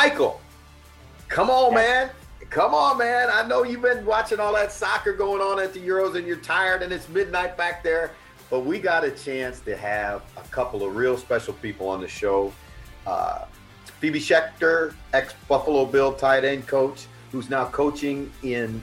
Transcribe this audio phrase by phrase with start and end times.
[0.00, 0.40] Michael,
[1.26, 2.10] come on, man.
[2.50, 3.30] Come on, man.
[3.32, 6.36] I know you've been watching all that soccer going on at the Euros and you're
[6.36, 8.12] tired and it's midnight back there,
[8.48, 12.06] but we got a chance to have a couple of real special people on the
[12.06, 12.52] show.
[13.08, 13.46] Uh,
[13.98, 18.80] Phoebe Schechter, ex Buffalo Bill tight end coach, who's now coaching in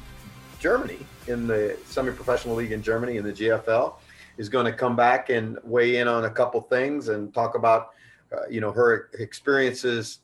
[0.59, 3.93] Germany in the semi professional league in Germany in the GFL,
[4.37, 7.91] is going to come back and weigh in on a couple things and talk about,
[8.33, 10.19] uh, you know, her experiences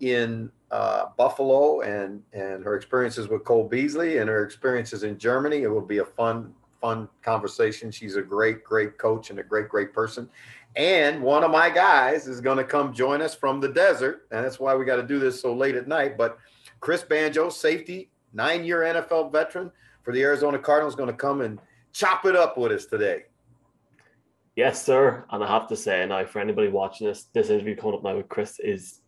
[0.00, 5.62] in uh, Buffalo and and her experiences with Cole Beasley and her experiences in Germany.
[5.62, 7.90] It will be a fun fun conversation.
[7.90, 10.28] She's a great great coach and a great great person.
[10.74, 14.44] And one of my guys is going to come join us from the desert, and
[14.44, 16.18] that's why we got to do this so late at night.
[16.18, 16.38] But
[16.80, 21.58] Chris Banjo, safety, nine-year NFL veteran for the Arizona Cardinals, going to come and
[21.94, 23.22] chop it up with us today.
[24.54, 25.24] Yes, sir.
[25.30, 28.16] And I have to say now, for anybody watching this, this interview coming up now
[28.16, 29.00] with Chris is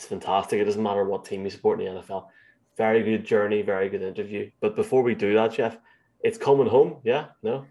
[0.00, 0.58] it's fantastic.
[0.58, 2.28] It doesn't matter what team you support in the NFL.
[2.78, 4.50] Very good journey, very good interview.
[4.62, 5.76] But before we do that, Jeff,
[6.20, 6.96] it's coming home.
[7.04, 7.66] Yeah, no.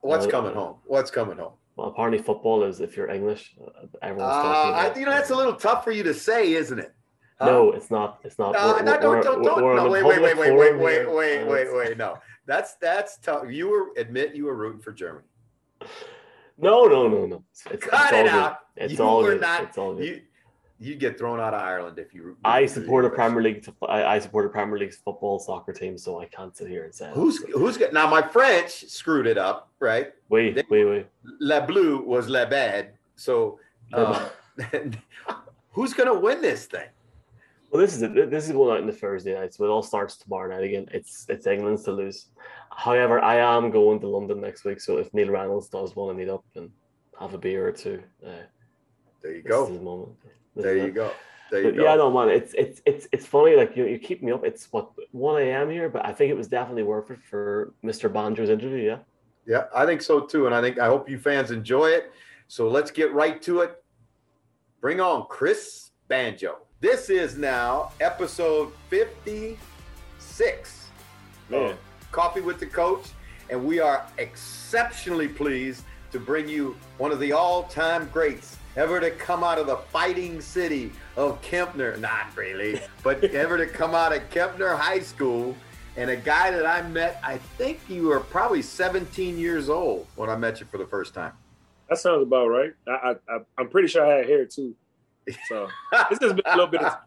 [0.00, 0.76] What's coming home?
[0.86, 1.52] What's coming home?
[1.76, 5.36] Well, apparently football is if you're English, uh, everyone's uh, I, you know that's a
[5.36, 6.94] little tough for you to say, isn't it?
[7.38, 7.44] Huh?
[7.44, 8.20] No, it's not.
[8.24, 8.54] It's not.
[8.54, 9.76] No, no, don't, don't, don't.
[9.76, 11.98] No, wait, wait, wait, wait, wait, wait, wait, wait, wait.
[11.98, 13.50] No, that's that's tough.
[13.50, 15.26] You were admit you were rooting for Germany.
[16.56, 17.44] No, no, no, no.
[17.52, 18.60] It's, it's, Cut it's it out.
[18.76, 19.42] It's you all were good.
[19.42, 19.64] not.
[19.64, 20.06] It's all good.
[20.06, 20.22] You,
[20.78, 22.36] you'd get thrown out of Ireland if you.
[22.44, 23.66] I support a Premier League.
[23.88, 26.94] I, I support a Premier League football soccer team, so I can't sit here and
[26.94, 28.08] say who's who's get now.
[28.08, 30.12] My French screwed it up, right?
[30.28, 31.06] Wait, wait, wait.
[31.40, 32.92] Le Bleu was Le Bad.
[33.16, 33.58] So,
[33.92, 34.26] um,
[35.70, 36.88] who's gonna win this thing?
[37.70, 38.30] Well, this is it.
[38.30, 40.86] This is going out in the Thursday night, so it all starts tomorrow night again.
[40.92, 42.26] It's it's England's to lose.
[42.70, 46.14] However, I am going to London next week, so if Neil Reynolds does want to
[46.14, 46.70] meet up and
[47.18, 48.44] have a beer or two, uh,
[49.22, 50.14] there you go.
[50.56, 50.76] The moment.
[50.76, 51.12] There you go.
[51.50, 51.84] There you but, go.
[51.84, 53.54] Yeah, no, man, it's it's it's it's funny.
[53.56, 54.44] Like you, you keep me up.
[54.44, 55.70] It's what one a.m.
[55.70, 58.12] here, but I think it was definitely worth it for Mr.
[58.12, 58.82] Banjo's interview.
[58.82, 58.98] Yeah.
[59.46, 62.10] Yeah, I think so too, and I think I hope you fans enjoy it.
[62.48, 63.80] So let's get right to it.
[64.80, 66.58] Bring on Chris Banjo.
[66.80, 70.88] This is now episode fifty-six.
[71.48, 71.76] Man.
[72.10, 73.10] Coffee with the Coach,
[73.50, 79.10] and we are exceptionally pleased to bring you one of the all-time greats ever to
[79.10, 84.14] come out of the fighting city of Kempner, not really, but ever to come out
[84.14, 85.56] of Kempner High School,
[85.96, 90.28] and a guy that I met, I think you were probably 17 years old when
[90.28, 91.32] I met you for the first time.
[91.88, 92.72] That sounds about right.
[92.86, 94.74] I, I, I'm pretty sure I had hair too.
[95.48, 95.68] So
[96.10, 96.98] this has been a little bit of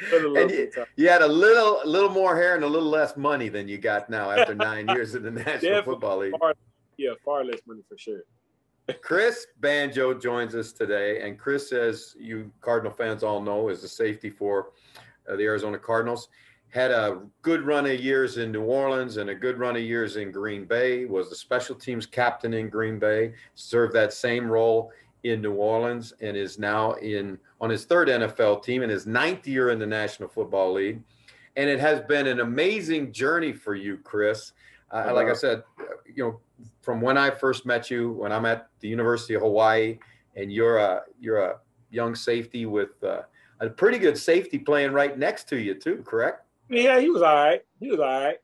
[0.12, 3.66] and you, you, had a little, little more hair and a little less money than
[3.66, 6.38] you got now after nine years in the National Football League.
[6.38, 6.54] Far,
[6.96, 8.22] yeah, far less money for sure.
[8.94, 13.88] Chris Banjo joins us today, and Chris, as you Cardinal fans all know, is the
[13.88, 14.70] safety for
[15.28, 16.28] uh, the Arizona Cardinals.
[16.70, 20.16] Had a good run of years in New Orleans and a good run of years
[20.16, 21.06] in Green Bay.
[21.06, 23.32] Was the special teams captain in Green Bay.
[23.54, 24.92] Served that same role
[25.24, 29.46] in New Orleans, and is now in on his third NFL team and his ninth
[29.46, 31.02] year in the National Football League.
[31.56, 34.52] And it has been an amazing journey for you, Chris.
[34.90, 35.64] Uh, like I said,
[36.14, 36.40] you know,
[36.80, 39.98] from when I first met you, when I'm at the University of Hawaii,
[40.36, 41.56] and you're a you're a
[41.90, 43.22] young safety with uh,
[43.60, 46.44] a pretty good safety playing right next to you too, correct?
[46.68, 47.62] Yeah, he was all right.
[47.80, 48.38] He was all right.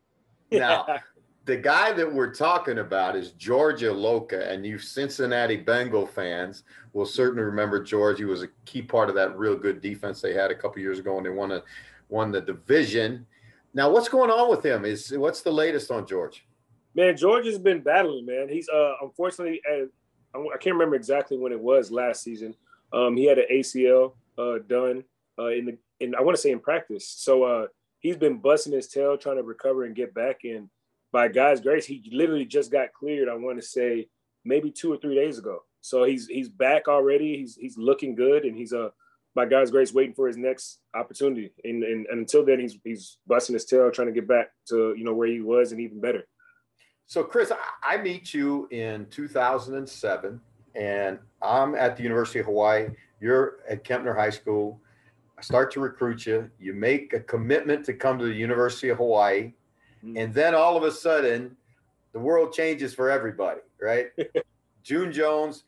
[0.51, 0.87] now,
[1.45, 7.07] the guy that we're talking about is George Iloka, and you Cincinnati Bengal fans will
[7.07, 8.19] certainly remember George.
[8.19, 10.99] He was a key part of that real good defense they had a couple years
[10.99, 11.63] ago, and they won a,
[12.09, 13.27] won the division.
[13.75, 14.85] Now, what's going on with him?
[14.85, 16.47] Is what's the latest on George?
[16.95, 18.27] Man, George has been battling.
[18.27, 19.87] Man, he's uh unfortunately, uh,
[20.35, 22.55] I can't remember exactly when it was last season.
[22.93, 25.05] Um, he had an ACL uh, done
[25.39, 27.09] uh, in the in I want to say in practice.
[27.09, 27.67] So uh,
[28.01, 30.41] he's been busting his tail trying to recover and get back.
[30.45, 30.69] And
[31.13, 33.29] by God's grace, he literally just got cleared.
[33.29, 34.09] I want to say
[34.45, 35.63] maybe two or three days ago.
[35.81, 37.37] So he's he's back already.
[37.37, 38.91] He's he's looking good, and he's uh
[39.35, 41.53] by God's grace waiting for his next opportunity.
[41.65, 44.95] And, and, and until then, he's he's busting his tail trying to get back to
[44.97, 46.27] you know where he was and even better.
[47.07, 47.53] So, Chris,
[47.83, 50.41] I meet you in 2007,
[50.75, 52.89] and I'm at the University of Hawaii.
[53.21, 54.81] You're at Kempner High School.
[55.39, 56.51] I start to recruit you.
[56.59, 59.53] You make a commitment to come to the University of Hawaii.
[60.05, 60.17] Mm-hmm.
[60.17, 61.57] And then all of a sudden,
[62.13, 64.07] the world changes for everybody, right?
[64.83, 65.65] June Jones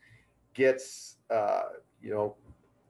[0.53, 1.63] gets, uh,
[2.01, 2.35] you know,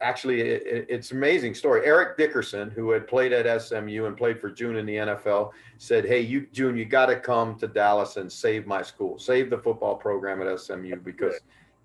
[0.02, 1.86] actually, it, it's an amazing story.
[1.86, 6.06] Eric Dickerson, who had played at SMU and played for June in the NFL, said,
[6.06, 9.58] "Hey, you June, you got to come to Dallas and save my school, save the
[9.58, 11.36] football program at SMU because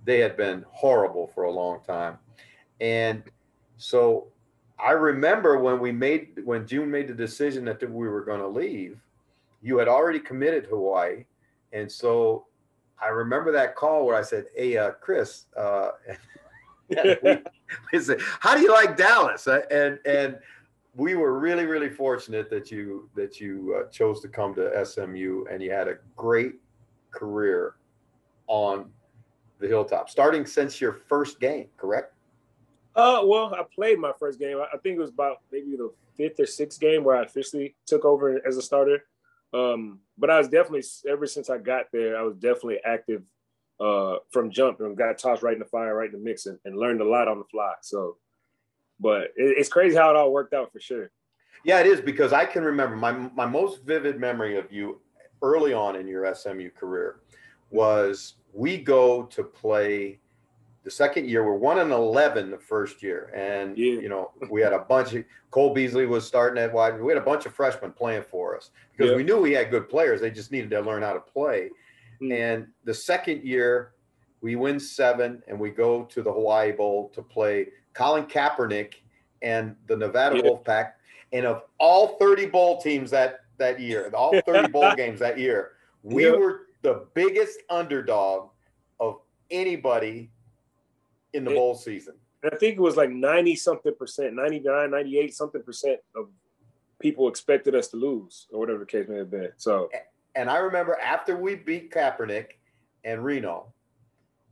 [0.04, 2.18] they had been horrible for a long time."
[2.80, 3.22] And
[3.76, 4.28] so
[4.78, 8.48] I remember when we made when June made the decision that we were going to
[8.48, 9.00] leave,
[9.62, 11.24] you had already committed Hawaii,
[11.72, 12.46] and so
[13.00, 15.92] I remember that call where I said, "Hey, uh, Chris, uh,
[17.22, 17.38] we,
[17.92, 20.38] we said, how do you like Dallas?" Uh, and and
[20.94, 25.44] we were really really fortunate that you that you uh, chose to come to SMU
[25.50, 26.54] and you had a great
[27.10, 27.76] career
[28.46, 28.90] on
[29.58, 32.14] the hilltop starting since your first game correct?
[32.94, 34.58] Uh well i played my first game.
[34.60, 38.04] I think it was about maybe the fifth or sixth game where i officially took
[38.04, 39.04] over as a starter.
[39.54, 43.22] Um but i was definitely ever since i got there i was definitely active
[43.82, 46.58] uh from jump and got tossed right in the fire right in the mix and,
[46.64, 48.16] and learned a lot on the fly so
[49.02, 51.10] but it, it's crazy how it all worked out for sure.
[51.64, 55.00] Yeah, it is because I can remember my my most vivid memory of you
[55.42, 57.20] early on in your SMU career
[57.70, 60.18] was we go to play
[60.84, 61.44] the second year.
[61.44, 64.00] We're one and eleven the first year, and yeah.
[64.00, 67.00] you know we had a bunch of Cole Beasley was starting at wide.
[67.00, 69.16] We had a bunch of freshmen playing for us because yeah.
[69.16, 70.20] we knew we had good players.
[70.20, 71.70] They just needed to learn how to play.
[72.30, 73.92] And the second year,
[74.40, 78.94] we win seven, and we go to the Hawaii Bowl to play Colin Kaepernick
[79.40, 80.42] and the Nevada yeah.
[80.42, 80.92] Wolfpack.
[81.32, 85.72] And of all 30 bowl teams that that year, all 30 bowl games that year,
[86.02, 86.38] we yep.
[86.38, 88.50] were the biggest underdog
[89.00, 89.20] of
[89.50, 90.30] anybody
[91.32, 92.14] in the it, bowl season.
[92.44, 96.28] I think it was like 90 something percent, 99, 98 something percent of
[97.00, 99.50] people expected us to lose or whatever the case may have been.
[99.56, 99.88] So,
[100.34, 102.46] and I remember after we beat Kaepernick
[103.04, 103.72] and Reno,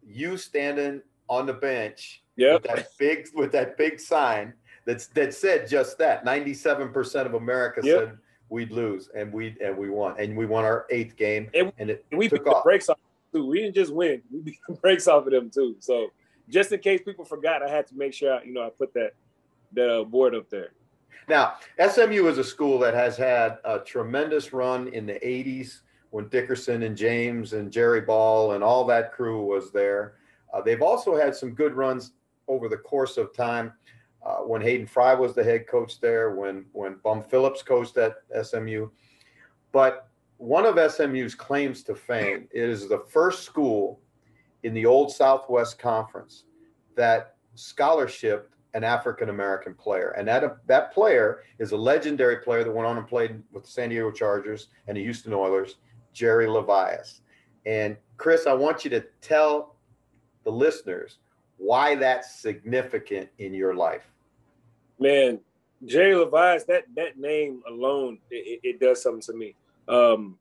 [0.07, 2.63] you standing on the bench yep.
[2.63, 4.53] with that big with that big sign
[4.85, 6.25] that's that said just that.
[6.25, 7.99] Ninety-seven percent of America yep.
[7.99, 8.19] said
[8.49, 11.91] we'd lose, and we and we won, and we won our eighth game, and, and
[11.91, 12.63] it and we took beat off.
[12.65, 12.99] the brakes off
[13.33, 13.47] too.
[13.47, 15.77] We didn't just win; we beat the brakes off of them too.
[15.81, 16.09] So
[16.49, 19.13] just in case people forgot, I had to make sure you know I put that
[19.73, 20.73] the uh, board up there.
[21.29, 25.81] Now, SMU is a school that has had a tremendous run in the '80s
[26.11, 30.15] when Dickerson and James and Jerry Ball and all that crew was there.
[30.53, 32.13] Uh, they've also had some good runs
[32.49, 33.73] over the course of time.
[34.25, 38.17] Uh, when Hayden Fry was the head coach there, when when Bum Phillips coached at
[38.43, 38.89] SMU,
[39.73, 44.01] but one of SMU's claims to fame is the first school
[44.63, 46.45] in the old Southwest Conference
[46.97, 52.73] that scholarship an African American player, and that that player is a legendary player that
[52.73, 55.77] went on and played with the San Diego Chargers and the Houston Oilers,
[56.13, 57.21] Jerry LeVias.
[57.67, 59.77] And Chris, I want you to tell
[60.45, 61.19] the listeners
[61.57, 64.11] why that's significant in your life.
[64.99, 65.41] Man,
[65.85, 69.55] Jerry LeVias, that that name alone, it, it does something to me.
[69.89, 70.39] Um,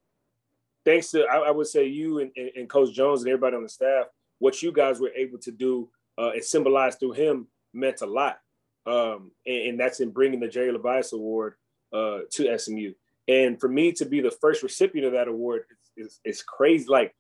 [0.86, 3.64] thanks to I, I would say you and, and, and, Coach Jones and everybody on
[3.64, 4.06] the staff,
[4.38, 8.40] what you guys were able to do uh, and symbolize through him meant a lot.
[8.86, 11.56] Um, and, and, that's in bringing the Jerry LeVias Award
[11.94, 12.94] uh, to SMU.
[13.28, 15.64] And for me to be the first recipient of that award
[15.96, 16.88] is, is, crazy.
[16.88, 17.14] Like,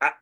[0.00, 0.12] I,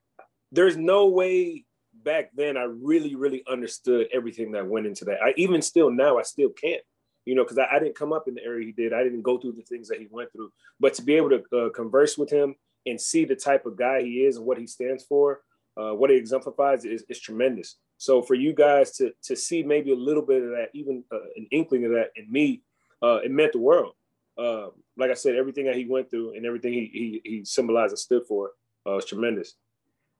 [0.50, 1.64] there's no way
[2.02, 5.22] back then I really, really understood everything that went into that.
[5.22, 6.82] I even still now I still can't,
[7.24, 8.92] you know, because I, I, didn't come up in the area he did.
[8.92, 10.50] I didn't go through the things that he went through.
[10.80, 14.02] But to be able to uh, converse with him and see the type of guy
[14.02, 15.42] he is and what he stands for,
[15.76, 17.76] uh, what he exemplifies is, is tremendous.
[17.98, 21.18] So for you guys to to see maybe a little bit of that, even uh,
[21.36, 22.62] an inkling of that in me,
[23.02, 23.94] uh, it meant the world.
[24.36, 27.92] Uh, like I said, everything that he went through and everything he he, he symbolized
[27.92, 28.52] and stood for
[28.86, 29.54] uh, was tremendous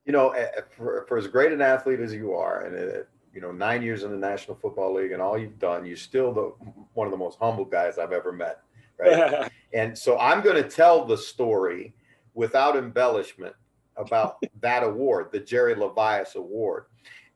[0.05, 0.35] you know,
[0.77, 3.03] for, for as great an athlete as you are, and uh,
[3.33, 6.31] you know, nine years in the National Football League, and all you've done, you're still
[6.31, 6.53] the
[6.93, 8.61] one of the most humble guys I've ever met.
[8.97, 9.51] Right.
[9.73, 11.93] and so I'm going to tell the story
[12.33, 13.55] without embellishment
[13.97, 16.85] about that award, the Jerry LeVias Award.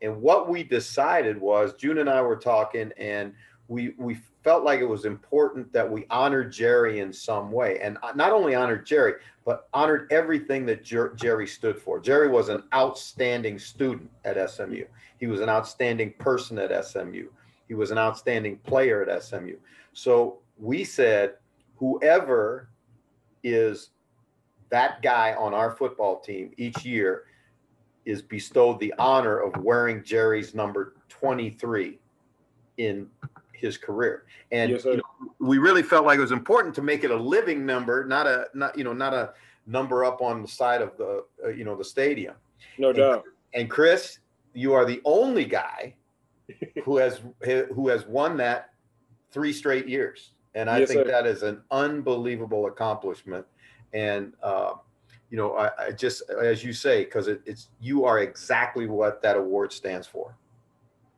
[0.01, 3.33] And what we decided was June and I were talking, and
[3.67, 7.97] we we felt like it was important that we honored Jerry in some way, and
[8.15, 9.15] not only honored Jerry,
[9.45, 11.99] but honored everything that Jer- Jerry stood for.
[11.99, 14.85] Jerry was an outstanding student at SMU.
[15.19, 17.27] He was an outstanding person at SMU.
[17.67, 19.57] He was an outstanding player at SMU.
[19.93, 21.35] So we said,
[21.75, 22.69] whoever
[23.43, 23.89] is
[24.69, 27.25] that guy on our football team each year
[28.09, 31.99] is bestowed the honor of wearing Jerry's number 23
[32.77, 33.07] in
[33.53, 34.23] his career.
[34.51, 35.03] And yes, you know,
[35.39, 38.47] we really felt like it was important to make it a living number, not a
[38.55, 39.33] not you know not a
[39.67, 42.33] number up on the side of the uh, you know the stadium.
[42.79, 43.23] No and, doubt.
[43.53, 44.19] And Chris,
[44.53, 45.93] you are the only guy
[46.83, 48.71] who has who has won that
[49.31, 51.11] three straight years, and I yes, think sir.
[51.11, 53.45] that is an unbelievable accomplishment.
[53.93, 54.73] And uh,
[55.29, 59.21] you know, I, I, just as you say, because it, it's you are exactly what
[59.21, 60.35] that award stands for.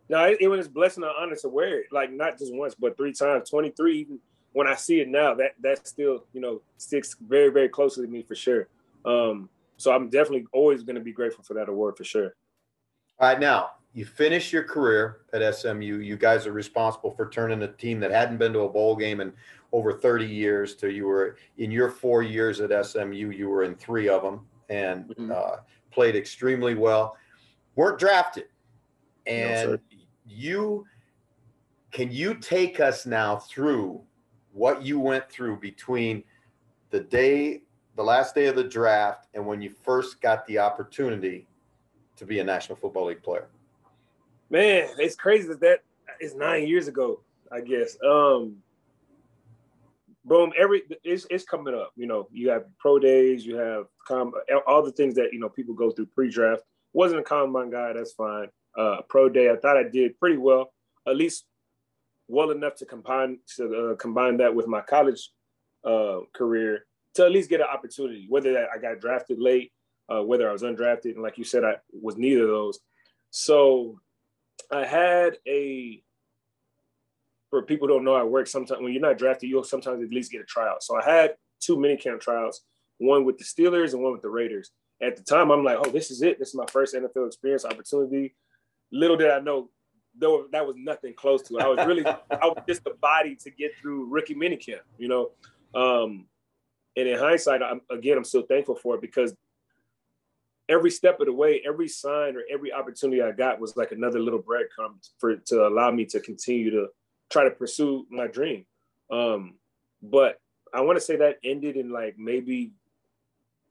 [0.10, 2.75] No, it, it was a blessing and honor to wear it, like not just once,
[2.75, 3.50] but three times.
[3.50, 4.20] Twenty three, even
[4.53, 8.12] when I see it now, that that still you know sticks very very closely to
[8.12, 8.68] me for sure.
[9.06, 12.36] Um, so I'm definitely always going to be grateful for that award for sure.
[13.20, 15.98] All right, now you finish your career at SMU.
[15.98, 19.22] You guys are responsible for turning a team that hadn't been to a bowl game
[19.22, 19.34] in
[19.71, 23.75] over 30 years to you were in your four years at SMU, you were in
[23.75, 25.31] three of them and mm-hmm.
[25.31, 25.57] uh,
[25.91, 27.17] played extremely well.
[27.75, 28.45] weren't drafted,
[29.25, 29.77] and no,
[30.27, 30.85] you
[31.91, 34.01] can you take us now through
[34.53, 36.23] what you went through between
[36.89, 37.61] the day,
[37.95, 41.47] the last day of the draft, and when you first got the opportunity
[42.17, 43.47] to be a National Football League player?
[44.49, 45.79] Man, it's crazy that that
[46.19, 47.21] is nine years ago.
[47.51, 47.97] I guess.
[48.07, 48.55] Um,
[50.25, 51.91] boom, every it's, it's coming up.
[51.95, 54.33] You know, you have pro days, you have com-
[54.67, 56.63] all the things that you know people go through pre-draft.
[56.93, 58.47] Wasn't a combine guy, that's fine.
[58.77, 60.73] Uh, pro day, I thought I did pretty well,
[61.07, 61.45] at least
[62.27, 65.29] well enough to combine to uh, combine that with my college
[65.85, 66.85] uh, career
[67.15, 68.25] to at least get an opportunity.
[68.29, 69.71] Whether that I got drafted late,
[70.09, 72.79] uh, whether I was undrafted, and like you said, I was neither of those.
[73.31, 73.99] So
[74.71, 76.03] I had a
[77.51, 80.10] for people who don't know, I work sometimes when you're not drafted, you'll sometimes at
[80.10, 80.81] least get a tryout.
[80.81, 82.62] So I had two mini camp tryouts,
[82.98, 84.72] one with the Steelers and one with the Raiders.
[85.03, 86.39] At the time, I'm like, oh, this is it.
[86.39, 88.36] This is my first NFL experience opportunity.
[88.91, 89.70] Little did I know,
[90.17, 91.63] though that was nothing close to it.
[91.63, 95.31] I was really, I was just the body to get through rookie minicamp, you know.
[95.75, 96.27] Um,
[96.96, 99.36] and in hindsight, I'm, again, I'm still thankful for it because
[100.70, 104.20] every step of the way, every sign or every opportunity I got was like another
[104.20, 106.88] little breadcrumb for to allow me to continue to
[107.31, 108.65] try to pursue my dream.
[109.11, 109.55] Um,
[110.01, 110.39] but
[110.73, 112.73] I want to say that ended in like maybe,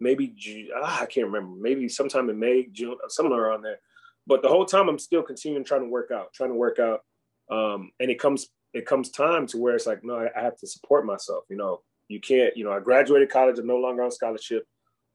[0.00, 1.56] maybe ah, I can't remember.
[1.60, 3.78] Maybe sometime in May, June, somewhere around there.
[4.26, 7.00] But the whole time I'm still continuing trying to work out, trying to work out.
[7.50, 10.56] Um, and it comes it comes time to where it's like, no, I, I, have
[10.58, 11.44] to support myself.
[11.50, 12.56] You know, you can't.
[12.56, 13.58] You know, I graduated college.
[13.58, 14.64] I'm no longer on scholarship.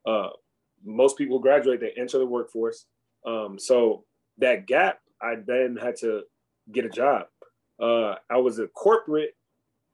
[0.05, 0.29] Uh,
[0.83, 2.85] most people graduate, they enter the workforce.
[3.25, 4.03] Um, so
[4.37, 6.23] that gap, I then had to
[6.71, 7.27] get a job
[7.79, 9.35] uh, I was a corporate.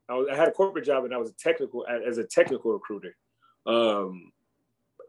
[0.10, 2.72] I, was, I, had a corporate job, and I was a technical as a technical
[2.72, 3.16] recruiter.
[3.66, 4.32] Um,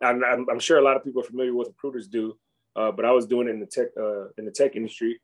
[0.03, 2.37] I'm, I'm, sure a lot of people are familiar with what recruiters do,
[2.75, 5.21] uh, but I was doing it in the tech uh, in the tech industry.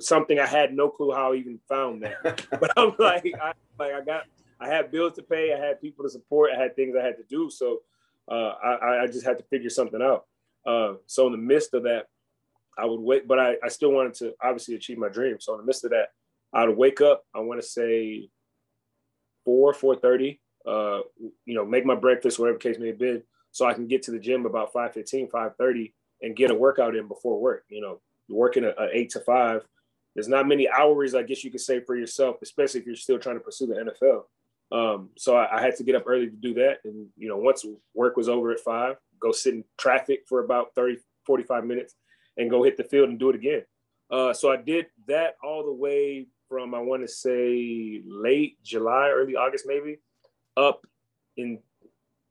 [0.00, 2.44] Something I had no clue how I even found that.
[2.60, 4.24] but I'm like, I, like I got,
[4.58, 7.16] I had bills to pay, I had people to support, I had things I had
[7.18, 7.50] to do.
[7.50, 7.82] So
[8.28, 10.26] uh, I, I just had to figure something out.
[10.66, 12.06] Uh, so in the midst of that,
[12.76, 15.36] I would wait, but I, I still wanted to obviously achieve my dream.
[15.38, 16.08] So in the midst of that,
[16.56, 17.22] I would wake up.
[17.34, 18.30] I want to say
[19.44, 20.40] four, four thirty.
[20.66, 21.00] Uh,
[21.44, 23.22] you know, make my breakfast, whatever case may be,
[23.52, 27.06] so I can get to the gym about 5.15, 5.30 and get a workout in
[27.06, 27.64] before work.
[27.68, 29.62] You know, working a, a eight to five.
[30.14, 33.18] There's not many hours, I guess you could say, for yourself, especially if you're still
[33.18, 34.22] trying to pursue the NFL.
[34.76, 36.78] Um, so I, I, had to get up early to do that.
[36.84, 40.74] And, you know, once work was over at five, go sit in traffic for about
[40.74, 41.94] 30, 45 minutes
[42.36, 43.62] and go hit the field and do it again.
[44.10, 49.10] Uh, so I did that all the way from I want to say late July,
[49.14, 49.98] early August, maybe,
[50.56, 50.86] up
[51.36, 51.60] in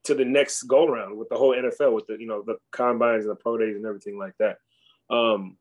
[0.05, 3.25] to the next go round with the whole NFL, with the you know the combines
[3.25, 4.57] and the pro days and everything like that.
[5.09, 5.57] Um,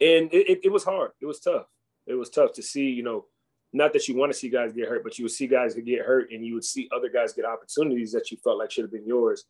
[0.00, 1.12] and it, it, it was hard.
[1.20, 1.66] It was tough.
[2.06, 2.90] It was tough to see.
[2.90, 3.26] You know,
[3.72, 6.04] not that you want to see guys get hurt, but you would see guys get
[6.04, 8.92] hurt, and you would see other guys get opportunities that you felt like should have
[8.92, 9.44] been yours.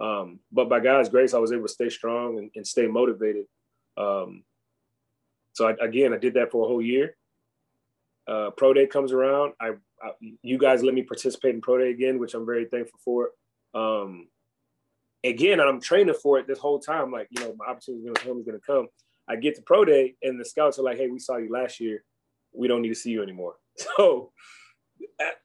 [0.00, 3.46] Um, but by God's grace, I was able to stay strong and, and stay motivated.
[3.96, 4.44] Um,
[5.54, 7.16] so I, again, I did that for a whole year
[8.28, 9.70] uh, pro day comes around, I,
[10.02, 10.10] I,
[10.42, 13.30] you guys let me participate in pro day again, which I'm very thankful for.
[13.74, 14.28] Um,
[15.24, 17.10] again, I'm training for it this whole time.
[17.10, 18.88] Like you know, my opportunity is going to come.
[19.28, 21.80] I get to pro day, and the scouts are like, "Hey, we saw you last
[21.80, 22.04] year.
[22.52, 23.54] We don't need to see you anymore."
[23.96, 24.32] So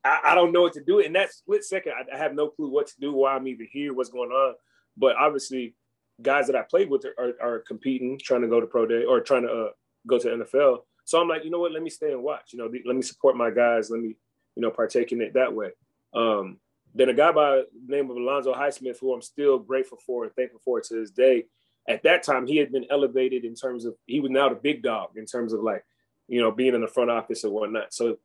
[0.03, 0.99] I, I don't know what to do.
[0.99, 3.67] In that split second, I, I, have no clue what to do, why I'm even
[3.71, 4.55] here, what's going on.
[4.97, 5.75] But obviously,
[6.21, 9.21] guys that I played with are, are, competing, trying to go to pro day or
[9.21, 9.69] trying to uh,
[10.07, 10.79] go to NFL.
[11.05, 11.71] So I'm like, you know what?
[11.71, 12.53] Let me stay and watch.
[12.53, 13.89] You know, let me support my guys.
[13.89, 14.15] Let me,
[14.55, 15.71] you know, partake in it that way.
[16.13, 16.57] Um,
[16.95, 20.33] then a guy by the name of Alonzo Highsmith, who I'm still grateful for and
[20.35, 21.45] thankful for to this day.
[21.87, 24.83] At that time, he had been elevated in terms of he was now the big
[24.83, 25.83] dog in terms of like,
[26.27, 27.93] you know, being in the front office and whatnot.
[27.93, 28.17] So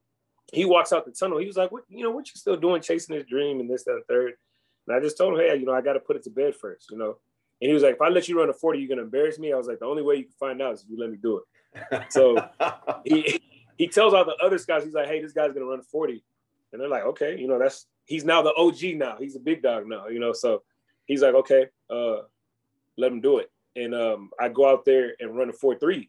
[0.53, 1.39] he walks out the tunnel.
[1.39, 3.85] He was like, "What, you know, what you still doing, chasing his dream and this,
[3.85, 4.35] that, and third?
[4.87, 6.55] And I just told him, "Hey, you know, I got to put it to bed
[6.55, 7.19] first, you know."
[7.61, 9.53] And he was like, "If I let you run a 40, you're gonna embarrass me."
[9.53, 11.17] I was like, "The only way you can find out is if you let me
[11.17, 11.45] do it."
[12.11, 12.37] So
[13.05, 13.41] he
[13.79, 16.23] he tells all the other scouts, he's like, hey, this guy's gonna run a 40.
[16.73, 19.17] And they're like, okay, you know, that's he's now the OG now.
[19.19, 20.33] He's a big dog now, you know.
[20.33, 20.63] So
[21.07, 22.19] he's like, okay, uh,
[22.99, 23.51] let him do it.
[23.77, 26.09] And um, I go out there and run a 4-3.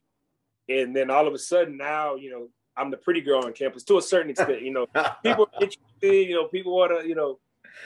[0.67, 3.83] and then all of a sudden now, you know, I'm the pretty girl on campus
[3.83, 4.63] to a certain extent.
[4.63, 4.87] You know,
[5.23, 6.27] people interested.
[6.27, 7.39] You know, people want to, you know,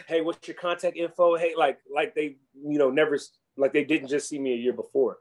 [0.07, 1.35] hey, what's your contact info?
[1.35, 3.19] Hey, like, like they, you know, never,
[3.57, 5.17] like they didn't just see me a year before.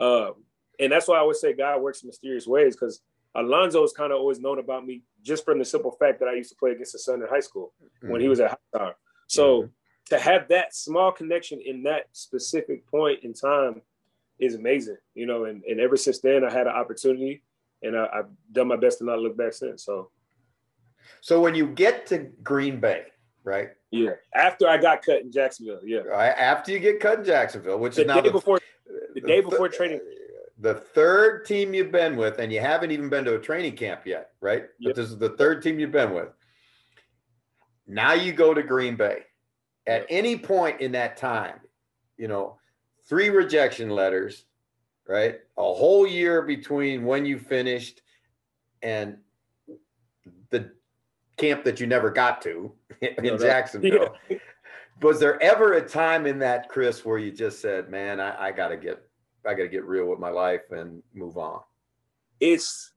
[0.00, 0.34] Um,
[0.78, 3.00] and that's why I always say God works in mysterious ways because
[3.34, 6.34] Alonzo is kind of always known about me just from the simple fact that I
[6.34, 8.10] used to play against his son in high school mm-hmm.
[8.10, 8.92] when he was at high
[9.28, 9.68] So mm-hmm.
[10.10, 13.82] to have that small connection in that specific point in time
[14.38, 15.44] is amazing, you know.
[15.44, 17.42] And, and ever since then, I had an opportunity,
[17.82, 19.84] and I, have done my best to not look back since.
[19.84, 20.10] So,
[21.20, 23.04] so when you get to Green Bay,
[23.44, 23.70] right?
[23.92, 24.12] Yeah.
[24.34, 26.00] After I got cut in Jacksonville, yeah.
[26.10, 28.58] After you get cut in Jacksonville, which the is now day the, before
[29.14, 30.00] the, day before training.
[30.58, 34.06] The third team you've been with, and you haven't even been to a training camp
[34.06, 34.64] yet, right?
[34.78, 34.94] Yep.
[34.94, 36.28] But this is the third team you've been with.
[37.86, 39.18] Now you go to Green Bay.
[39.86, 41.60] At any point in that time,
[42.16, 42.58] you know,
[43.06, 44.46] three rejection letters,
[45.06, 45.40] right?
[45.58, 48.00] A whole year between when you finished
[48.82, 49.18] and
[50.50, 50.70] the
[51.42, 54.16] camp that you never got to in no, Jacksonville.
[54.28, 54.38] Yeah.
[55.00, 58.52] Was there ever a time in that, Chris, where you just said, "Man, I, I
[58.52, 59.02] got to get,
[59.44, 61.60] I got to get real with my life and move on"?
[62.38, 62.92] It's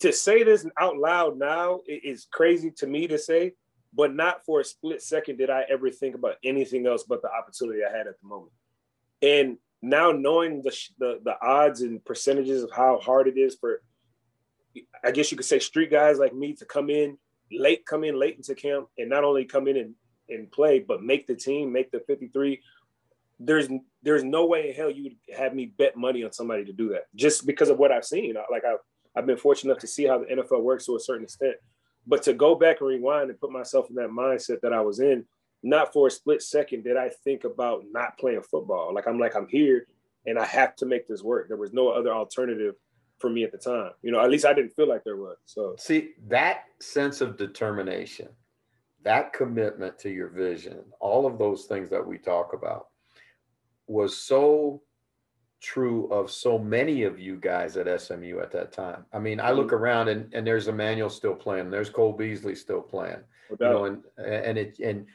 [0.00, 3.54] to say this out loud now is crazy to me to say,
[3.94, 7.30] but not for a split second did I ever think about anything else but the
[7.32, 8.52] opportunity I had at the moment.
[9.22, 13.80] And now knowing the, the the odds and percentages of how hard it is for,
[15.02, 17.16] I guess you could say street guys like me to come in
[17.52, 19.94] late, come in late into camp, and not only come in and,
[20.28, 22.60] and play, but make the team, make the 53.
[23.40, 23.68] There's
[24.02, 26.88] there's no way in hell you would have me bet money on somebody to do
[26.90, 28.34] that just because of what I've seen.
[28.50, 28.78] Like I've
[29.14, 31.54] I've been fortunate enough to see how the NFL works to a certain extent.
[32.06, 35.00] But to go back and rewind and put myself in that mindset that I was
[35.00, 35.24] in,
[35.62, 38.94] not for a split second did I think about not playing football.
[38.94, 39.86] Like I'm like I'm here
[40.26, 41.48] and I have to make this work.
[41.48, 42.74] There was no other alternative
[43.18, 43.92] for me at the time.
[44.02, 45.36] You know, at least I didn't feel like there was.
[45.44, 48.28] So see that sense of determination,
[49.02, 52.88] that commitment to your vision, all of those things that we talk about
[53.86, 54.82] was so
[55.60, 59.04] true of so many of you guys at SMU at that time.
[59.12, 59.76] I mean, I look mm-hmm.
[59.76, 63.22] around and, and there's Emmanuel still playing, there's Cole Beasley still playing.
[63.50, 65.06] You know, and and it and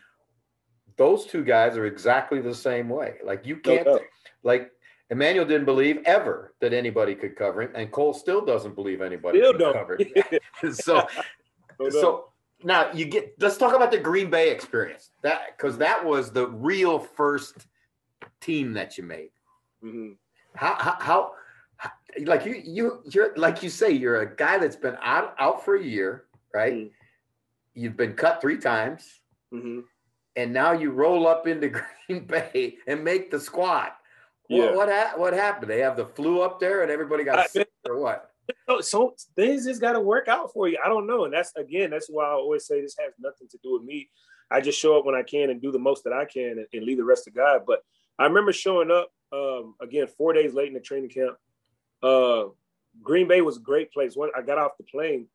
[0.97, 3.17] those two guys are exactly the same way.
[3.23, 3.99] Like you can't no
[4.41, 4.71] like
[5.09, 9.39] Emmanuel didn't believe ever that anybody could cover him, and Cole still doesn't believe anybody
[9.39, 10.39] still can cover him.
[10.73, 11.05] so,
[11.79, 12.25] no so
[12.63, 13.35] now you get.
[13.39, 15.11] Let's talk about the Green Bay experience.
[15.21, 17.67] That because that was the real first
[18.41, 19.31] team that you made.
[19.83, 20.13] Mm-hmm.
[20.55, 21.31] How, how, how
[21.77, 21.91] how
[22.25, 25.75] like you you you're like you say you're a guy that's been out out for
[25.75, 26.73] a year, right?
[26.73, 26.87] Mm-hmm.
[27.75, 29.19] You've been cut three times.
[29.53, 29.81] Mm-hmm
[30.35, 33.91] and now you roll up into Green Bay and make the squad.
[34.53, 34.65] Yeah.
[34.67, 35.69] What what, ha- what happened?
[35.69, 38.29] They have the flu up there, and everybody got I, sick, or what?
[38.81, 40.77] So things just got to work out for you.
[40.83, 43.57] I don't know, and that's again, that's why I always say this has nothing to
[43.63, 44.09] do with me.
[44.51, 46.67] I just show up when I can and do the most that I can, and,
[46.73, 47.61] and leave the rest to God.
[47.65, 47.79] But
[48.19, 51.35] I remember showing up um, again four days late in the training camp.
[52.01, 52.45] Uh,
[53.01, 54.15] Green Bay was a great place.
[54.15, 55.27] When I got off the plane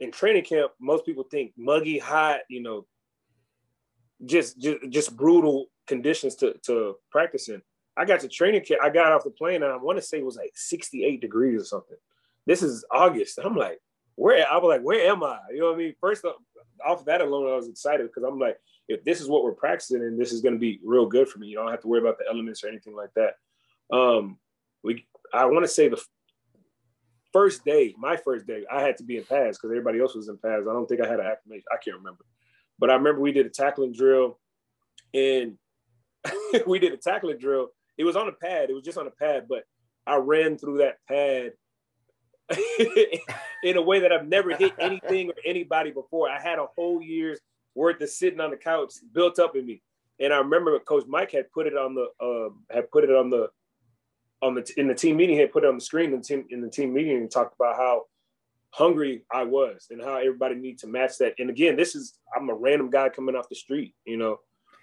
[0.00, 2.86] in training camp, most people think muggy, hot, you know,
[4.24, 7.62] just just, just brutal conditions to to practice in.
[7.96, 8.80] I got to training camp.
[8.82, 11.60] I got off the plane and I want to say it was like 68 degrees
[11.60, 11.96] or something.
[12.46, 13.38] This is August.
[13.42, 13.80] I'm like,
[14.14, 14.46] where?
[14.50, 15.38] I was like, where am I?
[15.50, 15.94] You know what I mean?
[16.00, 16.36] First off,
[16.84, 20.02] off that alone, I was excited because I'm like, if this is what we're practicing
[20.02, 22.00] and this is going to be real good for me, you don't have to worry
[22.00, 23.34] about the elements or anything like that.
[23.94, 24.38] Um,
[24.82, 26.02] we, I want to say the
[27.32, 30.28] first day, my first day, I had to be in pads because everybody else was
[30.28, 30.66] in pads.
[30.68, 31.64] I don't think I had an acclimation.
[31.72, 32.24] I can't remember.
[32.78, 34.38] But I remember we did a tackling drill
[35.12, 35.58] and
[36.66, 37.68] we did a tackling drill.
[37.98, 38.70] It was on a pad.
[38.70, 39.64] It was just on a pad, but
[40.06, 41.52] I ran through that pad
[43.62, 46.28] in a way that I've never hit anything or anybody before.
[46.28, 47.40] I had a whole year's
[47.74, 49.82] worth of sitting on the couch built up in me.
[50.20, 53.30] And I remember Coach Mike had put it on the uh, had put it on
[53.30, 53.50] the
[54.40, 55.36] on the in the team meeting.
[55.36, 57.30] He had put it on the screen in the team in the team meeting and
[57.30, 58.04] talked about how
[58.70, 61.34] hungry I was and how everybody needs to match that.
[61.38, 64.38] And again, this is I'm a random guy coming off the street, you know.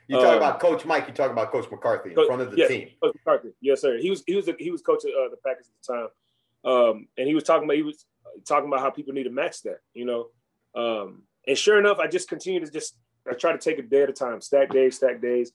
[0.07, 1.07] You talk um, about Coach Mike.
[1.07, 2.89] You talk about Coach McCarthy in Coach, front of the yes, team.
[3.01, 3.97] Coach McCarthy, yes, sir.
[3.97, 7.07] He was he was he was coach of uh, the Packers at the time, um,
[7.17, 8.05] and he was talking about he was
[8.45, 10.27] talking about how people need to match that, you know.
[10.75, 12.97] Um, and sure enough, I just continued to just
[13.29, 15.51] I try to take a day at a time, stack days, stack days.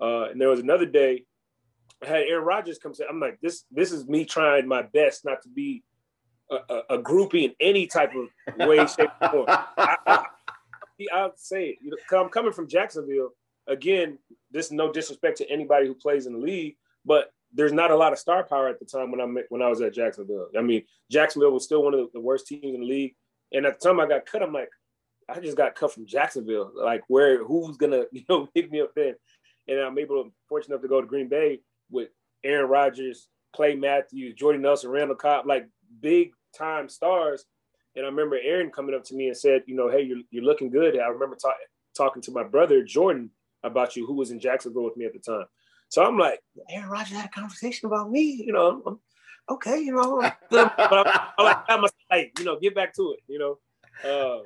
[0.00, 1.24] Uh, and there was another day
[2.02, 5.24] I had Aaron Rodgers come say, I'm like, this this is me trying my best
[5.24, 5.82] not to be
[6.50, 9.46] a, a, groupie in any type of way, shape, or form.
[9.48, 10.24] I, I,
[11.12, 11.78] I'll say it.
[11.80, 13.30] You know, I'm coming from Jacksonville.
[13.68, 14.18] Again,
[14.50, 17.96] this is no disrespect to anybody who plays in the league, but there's not a
[17.96, 20.48] lot of star power at the time when I when I was at Jacksonville.
[20.56, 23.14] I mean, Jacksonville was still one of the worst teams in the league,
[23.52, 24.70] and at the time I got cut, I'm like,
[25.28, 26.72] I just got cut from Jacksonville.
[26.74, 29.14] Like, where who's gonna you know pick me up then?
[29.68, 32.08] And I'm able to fortunate enough to go to Green Bay with
[32.44, 35.68] Aaron Rodgers, Clay Matthews, Jordan Nelson, Randall Cobb, like
[36.00, 37.44] big time stars.
[37.96, 40.44] And I remember Aaron coming up to me and said, you know, hey, you're, you're
[40.44, 40.98] looking good.
[40.98, 41.54] I remember ta-
[41.96, 43.30] talking to my brother Jordan
[43.62, 45.46] about you, who was in Jacksonville with me at the time.
[45.88, 46.40] So I'm like,
[46.70, 48.42] Aaron Rodgers had a conversation about me.
[48.44, 48.98] You know, I'm,
[49.50, 51.06] okay, you know, but I'm,
[51.38, 53.20] I'm like, I'm like, you know, get back to it.
[53.28, 53.58] You know,
[54.08, 54.42] uh,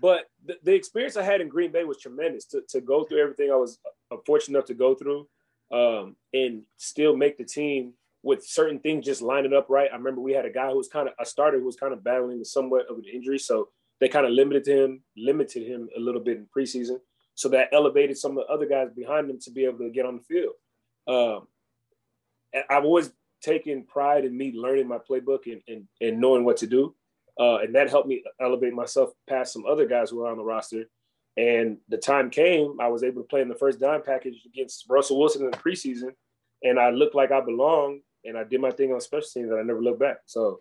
[0.00, 2.44] but the, the, experience I had in Green Bay was tremendous.
[2.46, 3.78] To, to go through everything I was
[4.10, 5.28] uh, fortunate enough to go through,
[5.72, 9.90] um, and still make the team with certain things just lining up right.
[9.92, 11.92] I remember we had a guy who was kind of a starter who was kind
[11.92, 15.88] of battling with somewhat of an injury, so they kind of limited him, limited him
[15.96, 16.98] a little bit in preseason.
[17.40, 20.04] So that elevated some of the other guys behind him to be able to get
[20.04, 20.52] on the field.
[21.08, 21.48] Um,
[22.68, 26.66] I've always taken pride in me learning my playbook and, and, and knowing what to
[26.66, 26.94] do.
[27.40, 30.44] Uh, and that helped me elevate myself past some other guys who were on the
[30.44, 30.84] roster.
[31.38, 34.84] And the time came, I was able to play in the first dime package against
[34.90, 36.10] Russell Wilson in the preseason.
[36.62, 39.58] And I looked like I belonged and I did my thing on special teams and
[39.58, 40.18] I never looked back.
[40.26, 40.60] So,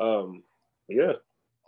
[0.00, 0.42] um,
[0.88, 1.12] yeah.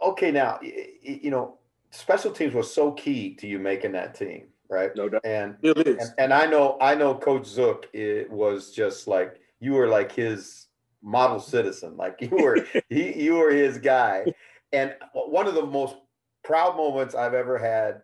[0.05, 1.58] Okay, now, you know,
[1.91, 4.91] special teams was so key to you making that team, right?
[4.97, 5.25] No doubt.
[5.25, 9.89] And, and, and I know I know Coach Zook it was just like you were
[9.89, 10.67] like his
[11.03, 14.25] model citizen, like you were he you were his guy.
[14.73, 15.97] And one of the most
[16.45, 18.03] proud moments I've ever had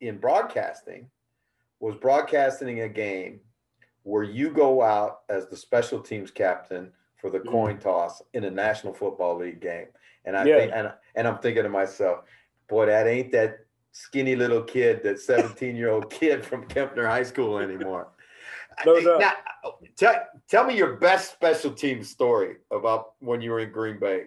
[0.00, 1.08] in broadcasting
[1.80, 3.40] was broadcasting a game
[4.02, 7.50] where you go out as the special teams captain for the mm-hmm.
[7.50, 9.86] coin toss in a National Football League game.
[10.24, 10.58] And I yeah.
[10.58, 12.20] think and and I'm thinking to myself,
[12.68, 13.58] boy, that ain't that
[13.92, 18.08] skinny little kid, that 17 year old kid from Kempner High School anymore.
[18.84, 19.16] No, no.
[19.16, 19.32] Now,
[19.96, 24.24] tell, tell me your best special team story about when you were in Green Bay.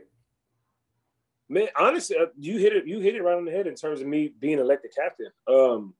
[1.47, 2.87] Man, honestly, uh, you hit it.
[2.87, 5.29] You hit it right on the head in terms of me being elected captain.
[5.47, 5.93] Um,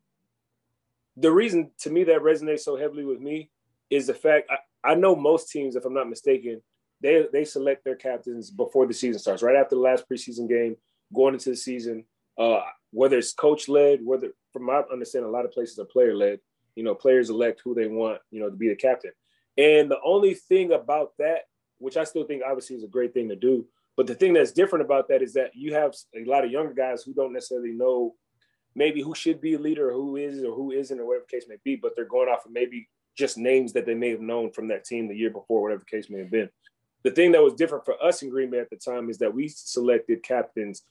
[1.17, 3.49] the reason to me that resonates so heavily with me
[3.89, 6.61] is the fact I, I know most teams, if I'm not mistaken,
[7.01, 10.75] they they select their captains before the season starts, right after the last preseason game,
[11.13, 12.05] going into the season.
[12.39, 16.15] Uh, whether it's coach led, whether from my understanding, a lot of places are player
[16.15, 16.39] led.
[16.75, 19.11] You know, players elect who they want, you know, to be the captain.
[19.57, 21.41] And the only thing about that,
[21.77, 24.53] which I still think obviously is a great thing to do, but the thing that's
[24.53, 27.73] different about that is that you have a lot of younger guys who don't necessarily
[27.73, 28.15] know
[28.73, 31.45] maybe who should be a leader or who is or who isn't or whatever case
[31.49, 34.51] may be, but they're going off of maybe just names that they may have known
[34.51, 36.49] from that team the year before, whatever case may have been.
[37.03, 39.33] The thing that was different for us in Green Bay at the time is that
[39.33, 40.83] we selected captains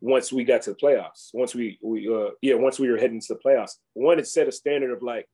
[0.00, 1.30] once we got to the playoffs.
[1.34, 3.72] Once we we uh yeah, once we were heading to the playoffs.
[3.94, 5.28] One, it set a standard of like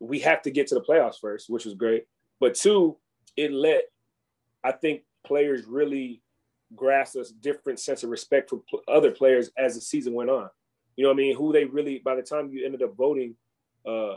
[0.00, 2.04] we have to get to the playoffs first, which was great.
[2.40, 2.96] But two,
[3.36, 3.82] it let
[4.62, 6.22] I think players really
[6.74, 10.48] grasp a different sense of respect for other players as the season went on.
[10.96, 11.36] You know what I mean?
[11.36, 13.36] Who they really by the time you ended up voting
[13.86, 14.16] uh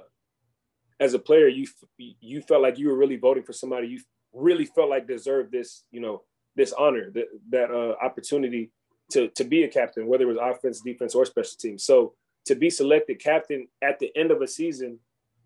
[1.00, 4.00] as a player, you you felt like you were really voting for somebody you
[4.34, 6.24] really felt like deserved this, you know,
[6.56, 8.72] this honor, that that uh, opportunity
[9.12, 11.84] to to be a captain, whether it was offense, defense, or special teams.
[11.84, 12.14] So
[12.46, 15.00] to be selected captain at the end of a season,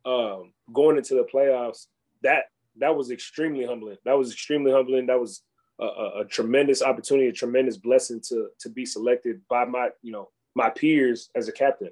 [0.06, 1.88] um, going into the playoffs,
[2.24, 2.46] that
[2.78, 3.98] that was extremely humbling.
[4.06, 5.08] That was extremely humbling.
[5.08, 5.44] That was
[5.80, 10.12] a, a, a tremendous opportunity, a tremendous blessing to to be selected by my you
[10.12, 11.92] know my peers as a captain.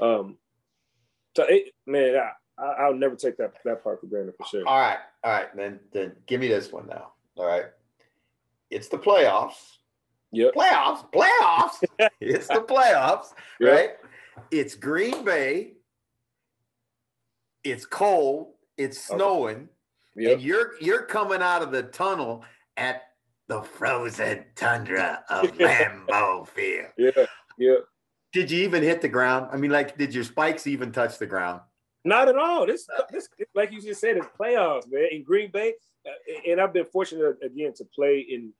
[0.00, 0.38] Um,
[1.36, 2.20] so it, man,
[2.58, 4.66] I, will never take that that part for granted for sure.
[4.66, 7.12] All right, all right, then then give me this one now.
[7.36, 7.66] All right,
[8.70, 9.78] it's the playoffs.
[10.32, 10.54] Yep.
[10.54, 11.84] Playoffs, playoffs.
[12.20, 13.72] it's the playoffs, yep.
[13.72, 13.90] right?
[14.50, 15.72] It's Green Bay.
[17.64, 18.54] It's cold.
[18.78, 19.68] It's snowing,
[20.16, 20.32] yep.
[20.32, 22.44] and you're you're coming out of the tunnel
[22.76, 23.02] at
[23.48, 26.88] the frozen tundra of Lambeau Field.
[26.96, 27.26] Yeah,
[27.58, 27.76] yeah.
[28.32, 29.50] Did you even hit the ground?
[29.52, 31.60] I mean, like, did your spikes even touch the ground?
[32.04, 32.66] Not at all.
[32.66, 35.08] This, this, like you just said, it's playoffs, man.
[35.12, 35.74] In Green Bay,
[36.06, 38.52] uh, and I've been fortunate again to play in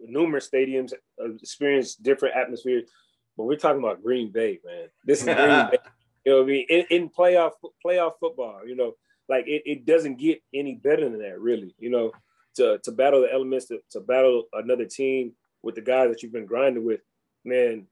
[0.00, 2.90] numerous stadiums, uh, experience different atmospheres.
[3.36, 4.88] But we're talking about Green Bay, man.
[5.04, 5.78] This is Green Bay.
[6.24, 6.66] You know what I mean?
[6.68, 8.96] In, in playoff playoff football, you know,
[9.30, 11.74] like it, it doesn't get any better than that, really.
[11.78, 12.12] You know,
[12.56, 15.32] to to battle the elements, to, to battle another team
[15.62, 17.00] with the guys that you've been grinding with,
[17.46, 17.86] man,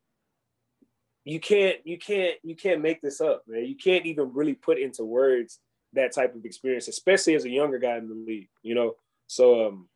[1.24, 3.64] you can't you can't you can't make this up, man.
[3.64, 5.58] You can't even really put into words
[5.92, 8.48] that type of experience, especially as a younger guy in the league.
[8.62, 9.88] You know, so um,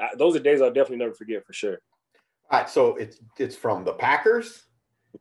[0.00, 1.78] I, those are days I'll definitely never forget for sure.
[2.50, 4.64] All right, so it's it's from the Packers.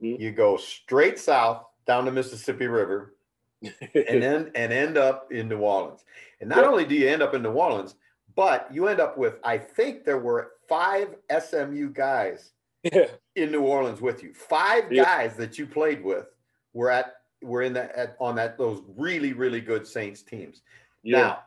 [0.02, 0.22] Mm-hmm.
[0.22, 3.16] You go straight south down the Mississippi River.
[3.62, 3.72] and
[4.22, 6.04] then and end up in New Orleans.
[6.42, 6.68] And not yep.
[6.68, 7.96] only do you end up in New Orleans,
[8.36, 12.52] but you end up with I think there were five SMU guys
[12.84, 13.08] yeah.
[13.36, 14.34] in New Orleans with you.
[14.34, 15.04] Five yeah.
[15.04, 16.28] guys that you played with
[16.74, 20.62] were at were in that on that those really really good Saints teams.
[21.04, 21.18] Yeah.
[21.20, 21.40] Now,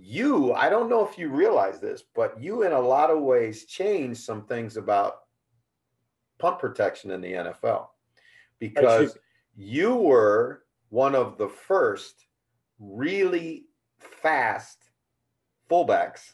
[0.00, 3.64] you I don't know if you realize this, but you in a lot of ways
[3.64, 5.20] changed some things about
[6.38, 7.88] punt protection in the NFL
[8.58, 9.18] because
[9.56, 12.14] you were one of the first
[12.78, 13.66] really
[13.98, 14.78] fast
[15.68, 16.32] fullbacks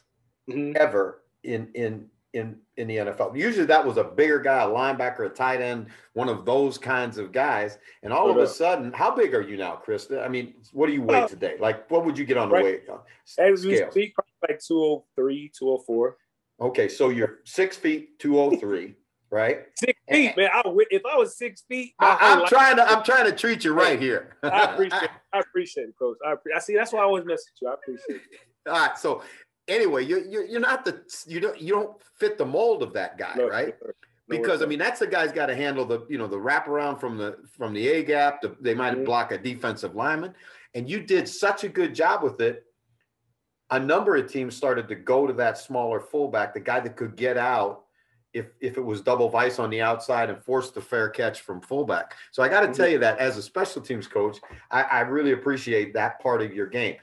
[0.49, 0.73] mm-hmm.
[0.75, 3.35] ever in in in in the NFL.
[3.35, 7.17] Usually that was a bigger guy, a linebacker, a tight end, one of those kinds
[7.17, 7.77] of guys.
[8.03, 10.11] And all of a sudden, how big are you now, Chris?
[10.11, 11.55] I mean, what do you weigh today?
[11.59, 12.63] Like, what would you get on the right.
[12.63, 12.83] weight?
[12.91, 12.97] Uh,
[13.41, 14.13] As we speak,
[14.47, 16.17] like 203, 204.
[16.61, 18.95] Okay, so you're six feet, 203
[19.31, 19.63] right?
[19.75, 20.49] Six feet, man.
[20.53, 23.73] I, if I was six feet, I, am trying to I'm trying to treat you
[23.73, 24.37] right here.
[24.43, 26.17] I appreciate I appreciate it, coach.
[26.25, 27.69] I, I see that's why I always message you.
[27.69, 28.39] I appreciate it.
[28.67, 29.21] All right, so
[29.67, 33.17] anyway, you you you're not the you don't you don't fit the mold of that
[33.17, 33.75] guy, no, right?
[33.83, 33.91] No,
[34.27, 37.17] because I mean that's the guy's got to handle the you know the wraparound from
[37.17, 38.41] the from the A gap.
[38.41, 39.03] The, they might mm-hmm.
[39.05, 40.33] block a defensive lineman,
[40.73, 42.65] and you did such a good job with it.
[43.71, 47.15] A number of teams started to go to that smaller fullback, the guy that could
[47.15, 47.85] get out
[48.35, 51.61] if if it was double vice on the outside and force the fair catch from
[51.61, 52.13] fullback.
[52.31, 54.37] So I got to tell you that as a special teams coach,
[54.69, 56.97] I, I, really appreciate that part of your game.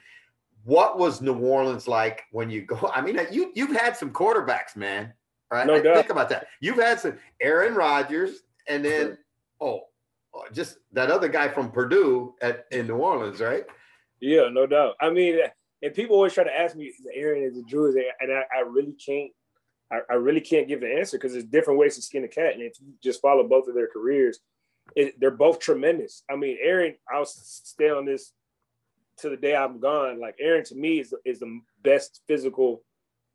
[0.64, 2.90] What was New Orleans like when you go?
[2.94, 5.12] I mean, you you've had some quarterbacks, man.
[5.50, 5.66] Right?
[5.66, 5.96] No doubt.
[5.96, 6.46] Think about that.
[6.60, 9.18] You've had some Aaron Rodgers, and then
[9.60, 9.82] oh,
[10.34, 13.64] oh, just that other guy from Purdue at in New Orleans, right?
[14.20, 14.94] Yeah, no doubt.
[15.00, 15.38] I mean,
[15.82, 18.60] and people always try to ask me, is Aaron is a Drew, and I, I
[18.60, 19.30] really can't
[19.92, 22.54] I, I really can't give the answer because there's different ways to skin a cat.
[22.54, 24.40] And if you just follow both of their careers,
[24.96, 26.24] it, they're both tremendous.
[26.30, 28.32] I mean, Aaron, I'll stay on this
[29.18, 30.20] to the day I'm gone.
[30.20, 32.82] Like Aaron, to me, is is the best physical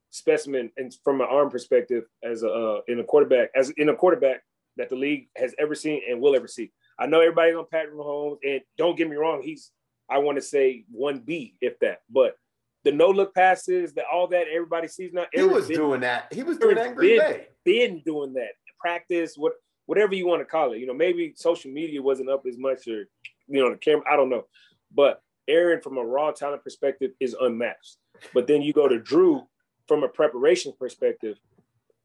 [0.09, 3.95] specimen, and from an arm perspective, as a uh, in a quarterback, as in a
[3.95, 4.43] quarterback
[4.77, 6.71] that the league has ever seen and will ever see.
[6.99, 9.71] I know everybody's on Patrick Mahomes, and don't get me wrong, he's
[10.09, 12.35] I want to say one B if that, but
[12.83, 15.25] the no look passes, that all that everybody sees now.
[15.33, 16.31] He was been, doing that.
[16.31, 17.47] He was doing that Green been, Bay.
[17.65, 18.51] Been doing that.
[18.79, 19.53] Practice, what
[19.87, 20.79] whatever you want to call it.
[20.79, 23.09] You know, maybe social media wasn't up as much, or
[23.47, 24.05] you know, the camera.
[24.09, 24.45] I don't know,
[24.93, 27.97] but Aaron, from a raw talent perspective, is unmatched.
[28.33, 29.47] But then you go to Drew,
[29.87, 31.37] from a preparation perspective,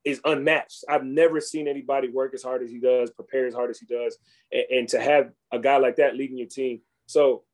[0.04, 0.84] is unmatched.
[0.88, 3.86] I've never seen anybody work as hard as he does, prepare as hard as he
[3.86, 4.18] does,
[4.50, 6.80] and, and to have a guy like that leading your team.
[7.06, 7.44] So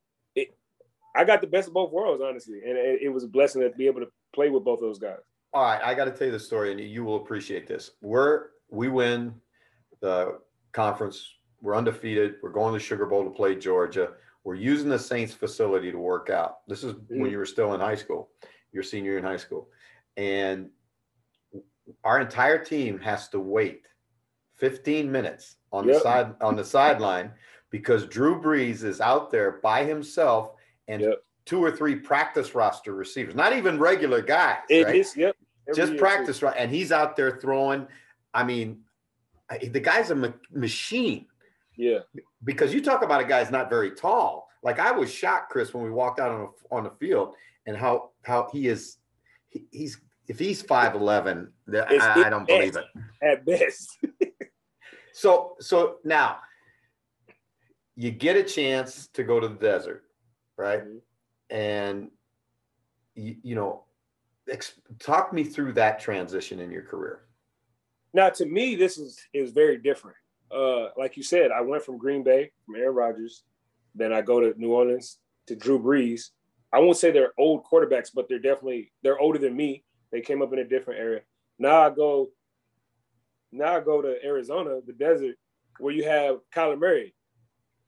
[1.15, 3.71] I got the best of both worlds, honestly, and it, it was a blessing to
[3.71, 5.19] be able to play with both of those guys.
[5.53, 7.93] All right, I got to tell you the story, and you will appreciate this.
[8.01, 9.35] We're we win
[10.01, 10.39] the
[10.73, 11.27] conference.
[11.61, 12.37] We're undefeated.
[12.43, 14.13] We're going to Sugar Bowl to play Georgia.
[14.49, 16.67] We're using the Saints facility to work out.
[16.67, 17.21] This is mm-hmm.
[17.21, 18.31] when you were still in high school,
[18.73, 19.69] your senior in high school,
[20.17, 20.71] and
[22.03, 23.83] our entire team has to wait
[24.55, 25.97] 15 minutes on yep.
[25.97, 27.31] the side on the sideline
[27.69, 30.53] because Drew Brees is out there by himself
[30.89, 31.23] and yep.
[31.45, 34.61] two or three practice roster receivers, not even regular guys.
[34.71, 34.95] It right?
[34.95, 35.37] is, yep.
[35.69, 36.55] Every Just practice, right?
[36.57, 37.87] And he's out there throwing.
[38.33, 38.79] I mean,
[39.61, 41.27] the guy's a ma- machine.
[41.79, 42.01] Yeah.
[42.45, 44.49] Because you talk about a guy's not very tall.
[44.63, 47.35] Like I was shocked, Chris, when we walked out on a, on the field,
[47.67, 48.99] and how how he is.
[49.49, 52.85] He, he's if he's five eleven, I, I don't believe it.
[53.23, 53.97] At best.
[55.13, 56.39] so so now
[57.97, 60.05] you get a chance to go to the desert
[60.59, 60.85] right?
[60.85, 61.57] Mm-hmm.
[61.57, 62.11] And
[63.15, 63.85] you, you know,
[64.51, 67.21] ex- talk me through that transition in your career.
[68.13, 70.17] Now, to me, this is is very different.
[70.51, 73.45] Uh, like you said, I went from Green Bay, from Aaron Rodgers,
[73.95, 76.31] then I go to New Orleans to Drew Brees.
[76.73, 79.85] I won't say they're old quarterbacks, but they're definitely they're older than me.
[80.13, 81.21] They came up in a different area.
[81.59, 82.31] Now I go,
[83.53, 85.37] now I go to Arizona, the desert,
[85.79, 87.15] where you have Kyler Murray,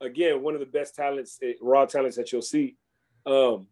[0.00, 2.76] again, one of the best talents, eh, raw talents that you'll see.
[3.26, 3.66] Um,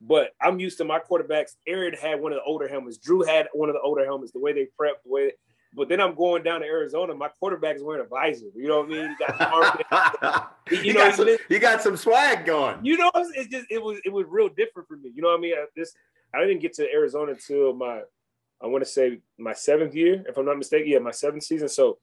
[0.00, 1.52] but I'm used to my quarterbacks.
[1.66, 2.98] Aaron had one of the older helmets.
[2.98, 4.32] Drew had one of the older helmets.
[4.32, 5.32] The way they prep, the way.
[5.74, 7.14] But then I'm going down to Arizona.
[7.14, 8.46] My quarterback is wearing a visor.
[8.54, 9.16] You know what I mean?
[9.18, 12.84] He got you, you know, got some, he got some swag going.
[12.84, 15.10] You know, it's just it was it was real different for me.
[15.14, 15.54] You know what I mean?
[15.54, 15.94] I, this
[16.34, 18.02] I didn't get to Arizona until my
[18.62, 20.88] I want to say my seventh year, if I'm not mistaken.
[20.88, 21.68] Yeah, my seventh season.
[21.68, 21.98] So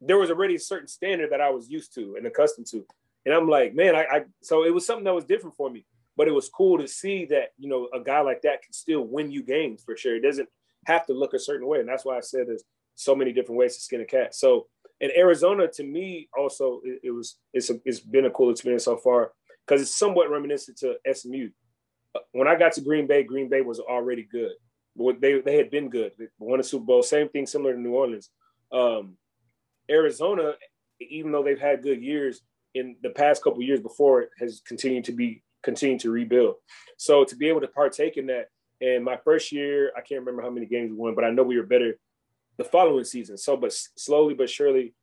[0.00, 2.84] there was already a certain standard that I was used to and accustomed to.
[3.24, 5.86] And I'm like, man, I, I so it was something that was different for me.
[6.16, 9.02] But it was cool to see that, you know, a guy like that can still
[9.02, 10.14] win you games for sure.
[10.14, 10.48] It doesn't
[10.86, 11.80] have to look a certain way.
[11.80, 12.62] And that's why I said there's
[12.94, 14.34] so many different ways to skin a cat.
[14.34, 14.66] So
[15.00, 18.84] in Arizona, to me, also, it, it was it's a, it's been a cool experience
[18.84, 19.32] so far.
[19.66, 21.48] because it's somewhat reminiscent to SMU.
[22.14, 24.52] Uh, when I got to Green Bay, Green Bay was already good.
[25.20, 26.12] They they had been good.
[26.18, 27.02] They won a Super Bowl.
[27.02, 28.30] Same thing, similar to New Orleans.
[28.72, 29.16] Um,
[29.90, 30.54] Arizona,
[31.00, 32.40] even though they've had good years
[32.74, 36.56] in the past couple years before, it has continued to be continued to rebuild.
[36.96, 38.48] So to be able to partake in that,
[38.80, 41.42] and my first year, I can't remember how many games we won, but I know
[41.42, 41.94] we were better
[42.56, 43.36] the following season.
[43.36, 44.94] So, but slowly but surely,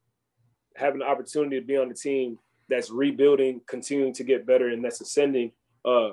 [0.76, 2.38] having the opportunity to be on the team
[2.70, 5.52] that's rebuilding, continuing to get better, and that's ascending.
[5.84, 6.12] Uh,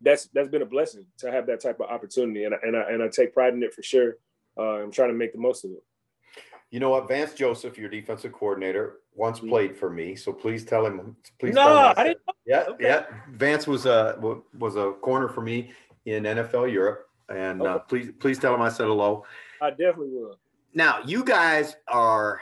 [0.00, 2.82] that's that's been a blessing to have that type of opportunity, and I, and I,
[2.90, 4.16] and I take pride in it for sure.
[4.56, 5.82] Uh, I'm trying to make the most of it.
[6.70, 9.48] You know what, Vance Joseph, your defensive coordinator, once mm-hmm.
[9.48, 11.16] played for me, so please tell him.
[11.40, 11.54] Please.
[11.54, 12.20] No, tell him I didn't.
[12.46, 12.84] Yeah, okay.
[12.84, 13.04] yeah.
[13.32, 14.18] Vance was a
[14.58, 15.72] was a corner for me
[16.06, 17.74] in NFL Europe, and uh, okay.
[17.74, 19.24] uh, please please tell him I said hello.
[19.60, 20.38] I definitely will.
[20.74, 22.40] Now, you guys are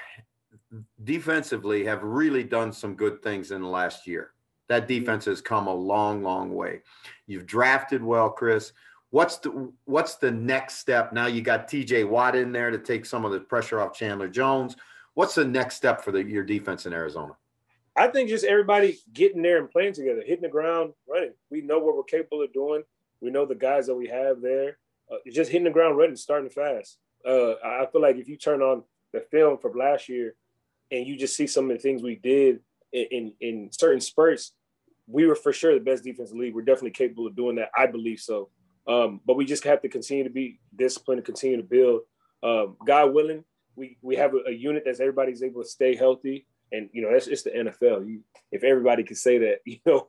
[1.05, 4.33] defensively have really done some good things in the last year.
[4.69, 5.01] That mm-hmm.
[5.01, 6.83] defense has come a long, long way.
[7.27, 8.73] You've drafted well, Chris.
[9.11, 11.13] What's the what's the next step?
[11.13, 14.29] Now you got TJ Watt in there to take some of the pressure off Chandler
[14.29, 14.77] Jones.
[15.15, 17.33] What's the next step for the, your defense in Arizona?
[17.97, 21.33] I think just everybody getting there and playing together, hitting the ground running.
[21.51, 22.83] We know what we're capable of doing.
[23.23, 24.77] We know the guys that we have there.
[25.11, 26.99] Uh, just hitting the ground running, starting fast.
[27.27, 30.35] Uh, I feel like if you turn on the film from last year
[30.91, 32.61] and you just see some of the things we did
[32.93, 34.53] in, in, in certain spurts,
[35.09, 36.55] we were for sure the best defense in the league.
[36.55, 37.71] We're definitely capable of doing that.
[37.77, 38.51] I believe so.
[38.89, 42.03] Um, but we just have to continue to be disciplined and continue to build.
[42.43, 46.47] Um, God willing, we we have a, a, unit that's everybody's able to stay healthy,
[46.71, 48.07] and you know that's it's the NFL.
[48.07, 48.21] You,
[48.53, 50.09] if everybody could say that, you know,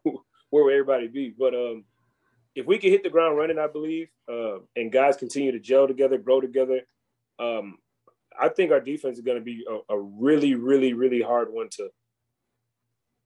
[0.50, 1.34] where would everybody be?
[1.38, 1.86] But um,
[2.56, 5.88] if we can hit the ground running, I believe, uh, and guys continue to gel
[5.88, 6.82] together, grow together,
[7.40, 7.78] um,
[8.40, 11.70] I think our defense is going to be a, a, really, really, really hard one
[11.72, 11.90] to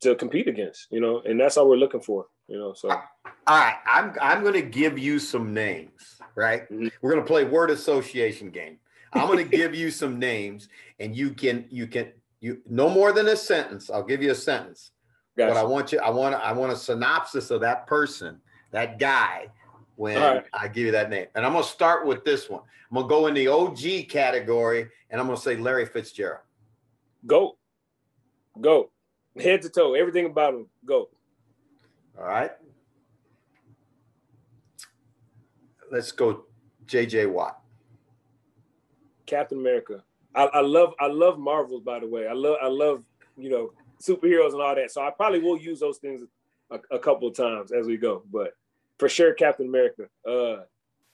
[0.02, 0.88] to compete against.
[0.92, 2.28] You know, and that's all we're looking for.
[2.48, 2.90] You know, so.
[2.90, 3.02] All
[3.48, 6.18] right, I'm I'm going to give you some names.
[6.36, 6.88] Right, mm-hmm.
[7.02, 8.78] we're going to play word association game.
[9.14, 10.70] I'm going to give you some names,
[11.00, 13.90] and you can you can you no more than a sentence.
[13.90, 14.92] I'll give you a sentence.
[15.38, 15.54] Gotcha.
[15.54, 16.00] But I want you.
[16.00, 16.36] I want.
[16.36, 19.48] I want a synopsis of that person, that guy,
[20.02, 20.44] when right.
[20.52, 21.28] I give you that name.
[21.36, 22.64] And I'm going to start with this one.
[22.90, 26.42] I'm going to go in the OG category and I'm going to say Larry Fitzgerald.
[27.28, 27.60] Go.
[28.60, 28.90] Go.
[29.40, 29.94] Head to toe.
[29.94, 30.66] Everything about him.
[30.84, 31.10] Go.
[32.18, 32.50] All right.
[35.92, 36.46] Let's go
[36.88, 37.62] JJ Watt.
[39.28, 40.04] Captain America.
[40.34, 42.28] I, I love I love Marvels by the way.
[42.28, 43.04] I love I love,
[43.38, 44.90] you know, superheroes and all that.
[44.90, 46.24] So I probably will use those things
[46.72, 48.24] a, a couple of times as we go.
[48.32, 48.54] But
[49.02, 50.04] for sure Captain America.
[50.30, 50.58] Uh,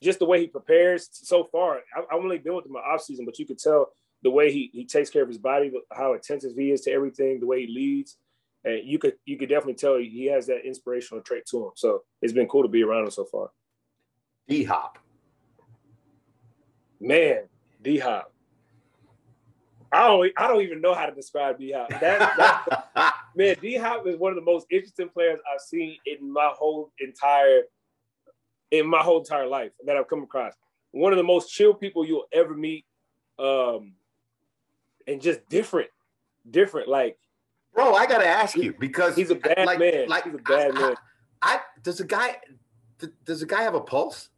[0.03, 1.77] just the way he prepares so far.
[1.95, 4.51] I, have only been with him my off season, but you could tell the way
[4.51, 7.65] he he takes care of his body, how attentive he is to everything, the way
[7.65, 8.17] he leads,
[8.65, 11.71] and you could you could definitely tell he has that inspirational trait to him.
[11.75, 13.51] So it's been cool to be around him so far.
[14.49, 14.99] D Hop,
[16.99, 17.43] man,
[17.81, 18.33] D Hop.
[19.93, 21.87] I don't I don't even know how to describe D Hop.
[22.01, 26.51] That man, D Hop is one of the most interesting players I've seen in my
[26.53, 27.61] whole entire
[28.71, 30.53] in my whole entire life that I've come across.
[30.91, 32.85] One of the most chill people you'll ever meet,
[33.39, 33.93] um,
[35.07, 35.89] and just different,
[36.49, 36.87] different.
[36.87, 37.17] Like,
[37.73, 40.07] bro, I gotta ask you because he's a bad like, man.
[40.07, 40.95] Like, he's a bad I, man.
[41.41, 42.37] I, I, does the guy
[43.25, 44.29] does the guy have a pulse?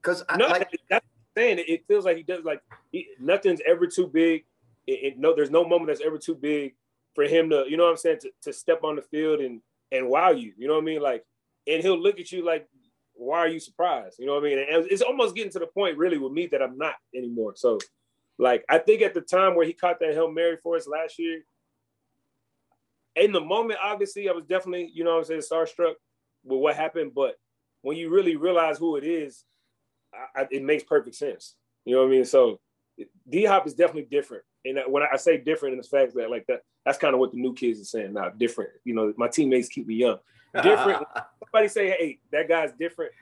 [0.00, 1.04] Because no, like, that's
[1.36, 2.44] saying it, it, feels like he does.
[2.44, 4.44] Like he, nothing's ever too big.
[4.86, 6.74] It, it, no, there's no moment that's ever too big
[7.14, 9.60] for him to, you know what I'm saying, to, to step on the field and
[9.92, 10.52] and wow you.
[10.56, 11.02] You know what I mean?
[11.02, 11.24] Like,
[11.66, 12.68] and he'll look at you like
[13.16, 14.18] why are you surprised?
[14.18, 14.58] You know what I mean?
[14.58, 17.54] And it's almost getting to the point really with me that I'm not anymore.
[17.56, 17.78] So
[18.38, 21.18] like I think at the time where he caught that Hail Mary for us last
[21.18, 21.42] year,
[23.14, 25.94] in the moment, obviously, I was definitely, you know what I'm saying, starstruck
[26.44, 27.12] with what happened.
[27.14, 27.36] But
[27.80, 29.44] when you really realize who it is,
[30.12, 31.54] I, I, it makes perfect sense.
[31.86, 32.24] You know what I mean?
[32.26, 32.60] So
[33.28, 34.44] D Hop is definitely different.
[34.66, 37.32] And when I say different in the fact that like that, that's kind of what
[37.32, 38.28] the new kids are saying now.
[38.30, 38.70] Different.
[38.84, 40.18] You know, my teammates keep me young.
[40.62, 41.06] Different.
[41.44, 43.12] Somebody say, hey, that guy's different.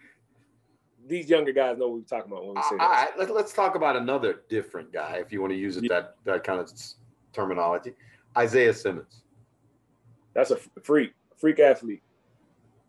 [1.07, 2.83] These younger guys know what we're talking about when we say that.
[2.83, 5.85] All right, let's, let's talk about another different guy, if you want to use it,
[5.85, 5.89] yeah.
[6.01, 6.73] that that kind of
[7.33, 7.93] terminology.
[8.37, 9.23] Isaiah Simmons.
[10.35, 12.03] That's a freak, freak athlete,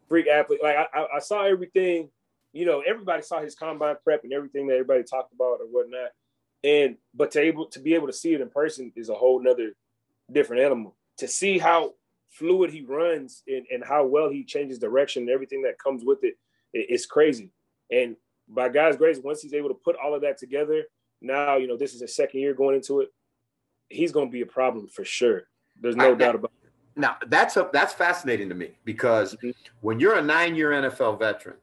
[0.08, 0.60] freak athlete.
[0.64, 2.10] Like I, I saw everything.
[2.54, 6.12] You know, everybody saw his combine prep and everything that everybody talked about or whatnot.
[6.64, 9.42] And but to able to be able to see it in person is a whole
[9.44, 9.74] nother
[10.32, 10.96] different animal.
[11.18, 11.94] To see how
[12.38, 16.20] fluid he runs and, and how well he changes direction and everything that comes with
[16.24, 16.36] it,
[16.74, 17.52] it, it's crazy.
[17.92, 18.16] And
[18.48, 20.84] by God's grace, once he's able to put all of that together,
[21.22, 23.10] now you know this is his second year going into it.
[23.90, 25.44] He's going to be a problem for sure.
[25.82, 26.72] There's no doubt about it.
[26.96, 29.52] now that's a, that's fascinating to me because mm-hmm.
[29.82, 31.58] when you're a nine-year NFL veteran,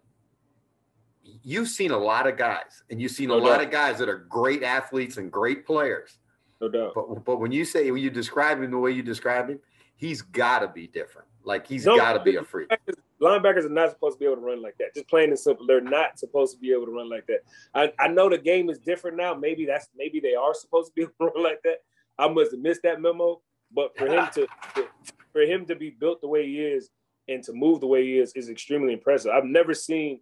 [1.43, 3.49] you've seen a lot of guys, and you've seen no a doubt.
[3.49, 6.19] lot of guys that are great athletes and great players.
[6.61, 6.93] No doubt.
[6.95, 9.61] But but when you say when you describe him the way you describe him,
[9.97, 11.29] he's got to be different.
[11.45, 12.71] Like he's no, got to be a freak.
[13.21, 14.95] Linebackers are not supposed to be able to run like that.
[14.95, 17.41] Just plain and simple, they're not supposed to be able to run like that.
[17.75, 19.35] I, I know the game is different now.
[19.35, 21.79] Maybe that's maybe they are supposed to be able to run like that.
[22.19, 23.41] I must have missed that memo.
[23.75, 24.89] But for him to, to
[25.33, 26.91] for him to be built the way he is
[27.29, 29.33] and to move the way he is is extremely impressive.
[29.33, 30.21] I've never seen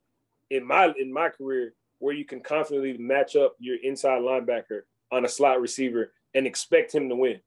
[0.50, 5.24] in my in my career where you can confidently match up your inside linebacker on
[5.24, 7.40] a slot receiver and expect him to win.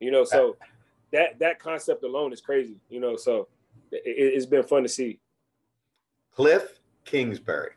[0.00, 0.56] You know, so
[1.12, 2.76] that that concept alone is crazy.
[2.88, 3.48] You know, so
[3.90, 5.20] it, has been fun to see.
[6.34, 7.72] Cliff Kingsbury,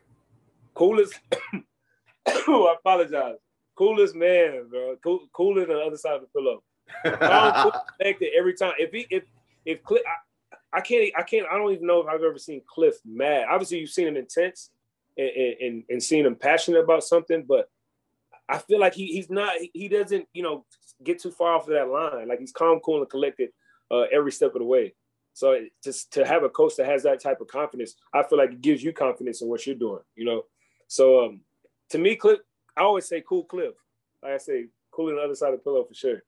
[0.74, 1.18] coolest.
[2.48, 3.36] Oh, I apologize.
[3.76, 4.96] Coolest man, bro.
[5.02, 6.62] Cool, cooler than the other side of the pillow.
[8.00, 8.72] connected every time.
[8.78, 9.24] If he if
[9.64, 10.02] if Cliff,
[10.72, 13.46] I, I, can't I can't I don't even know if I've ever seen Cliff mad.
[13.48, 14.70] Obviously, you've seen him intense
[15.16, 15.30] and
[15.60, 17.68] and, and seen him passionate about something, but
[18.48, 20.64] I feel like he he's not he doesn't you know
[21.02, 22.28] get too far off of that line.
[22.28, 23.50] Like he's calm, cool, and collected
[23.90, 24.94] uh, every step of the way.
[25.32, 28.52] So just to have a coach that has that type of confidence, I feel like
[28.52, 30.00] it gives you confidence in what you're doing.
[30.14, 30.44] You know,
[30.88, 31.40] so um,
[31.90, 32.40] to me, Cliff,
[32.76, 33.74] I always say cool Cliff.
[34.22, 36.22] Like I say, cool on the other side of the pillow for sure.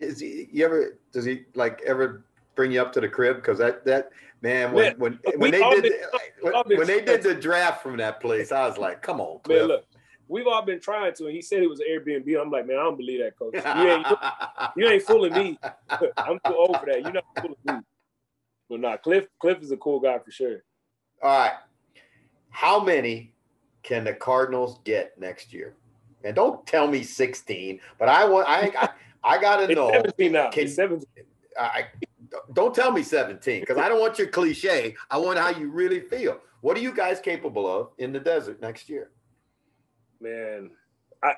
[0.00, 3.36] Is he you ever does he like ever bring you up to the crib?
[3.36, 7.00] Because that that man when man, when when they did been, the, when, when they
[7.00, 9.60] did the draft from that place, I was like, come on, Cliff.
[9.60, 9.84] Man, look,
[10.28, 12.40] we've all been trying to, and he said it was an Airbnb.
[12.40, 13.54] I'm like, man, I don't believe that, coach.
[13.54, 14.06] You ain't,
[14.76, 15.58] you ain't fooling me.
[16.16, 17.02] I'm too old for that.
[17.02, 17.74] You're not fooling me.
[18.68, 20.62] But nah, Cliff, Cliff is a cool guy for sure.
[21.22, 21.54] All right.
[22.50, 23.32] How many
[23.82, 25.74] can the Cardinals get next year?
[26.24, 28.88] And don't tell me 16, but I want I I,
[29.22, 29.90] I gotta know.
[29.90, 30.50] 17 now.
[30.50, 31.06] Can, 17.
[31.58, 31.86] I,
[32.52, 34.94] don't tell me 17 because I don't want your cliche.
[35.10, 36.38] I want how you really feel.
[36.60, 39.10] What are you guys capable of in the desert next year?
[40.20, 40.70] Man,
[41.22, 41.34] I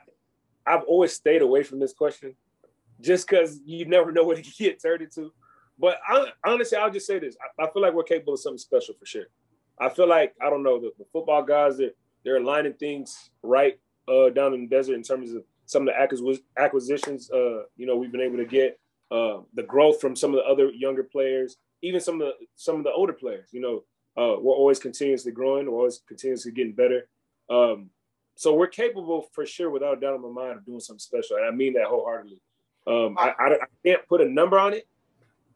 [0.67, 2.35] I've always stayed away from this question
[3.01, 5.33] just because you never know what it can get turned into.
[5.79, 8.59] But I, honestly, I'll just say this: I, I, feel like we're capable of something
[8.59, 9.27] special for sure.
[9.81, 13.31] I feel like I don't know the, the football guys that they're, they're aligning things
[13.43, 17.31] right uh, down in the desert in terms of some of the acquisitions.
[17.31, 18.79] Uh, you know, we've been able to get
[19.11, 22.77] uh, the growth from some of the other younger players, even some of the some
[22.77, 23.49] of the older players.
[23.53, 23.77] You know,
[24.23, 25.67] uh, we're always continuously growing.
[25.71, 27.09] We're always continuously getting better.
[27.49, 27.91] Um,
[28.41, 31.37] so we're capable for sure, without a doubt in my mind, of doing something special.
[31.37, 32.41] And I mean that wholeheartedly.
[32.87, 34.89] Um, I, I, I, can't put a number on it.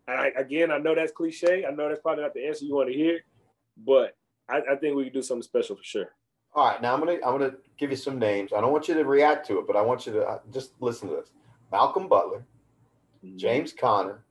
[0.07, 1.65] And I, again, I know that's cliche.
[1.65, 3.21] I know that's probably not the answer you want to hear,
[3.87, 4.19] but
[4.51, 6.11] I, I think we can do something special for sure.
[6.53, 8.53] All right, now I'm gonna I'm gonna give you some names.
[8.53, 10.73] I don't want you to react to it, but I want you to uh, just
[10.81, 11.31] listen to this:
[11.73, 12.45] Malcolm Butler,
[13.25, 13.39] mm-hmm.
[13.39, 14.23] James Conner,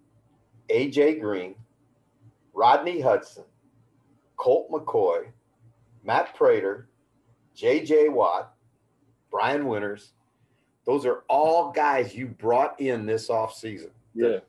[0.70, 1.56] AJ Green,
[2.54, 3.46] Rodney Hudson,
[4.38, 5.26] Colt McCoy,
[6.04, 6.88] Matt Prater,
[7.56, 8.10] J.J.
[8.10, 8.54] Watt,
[9.32, 10.12] Brian Winters.
[10.86, 13.92] Those are all guys you brought in this offseason.
[14.14, 14.40] Yeah.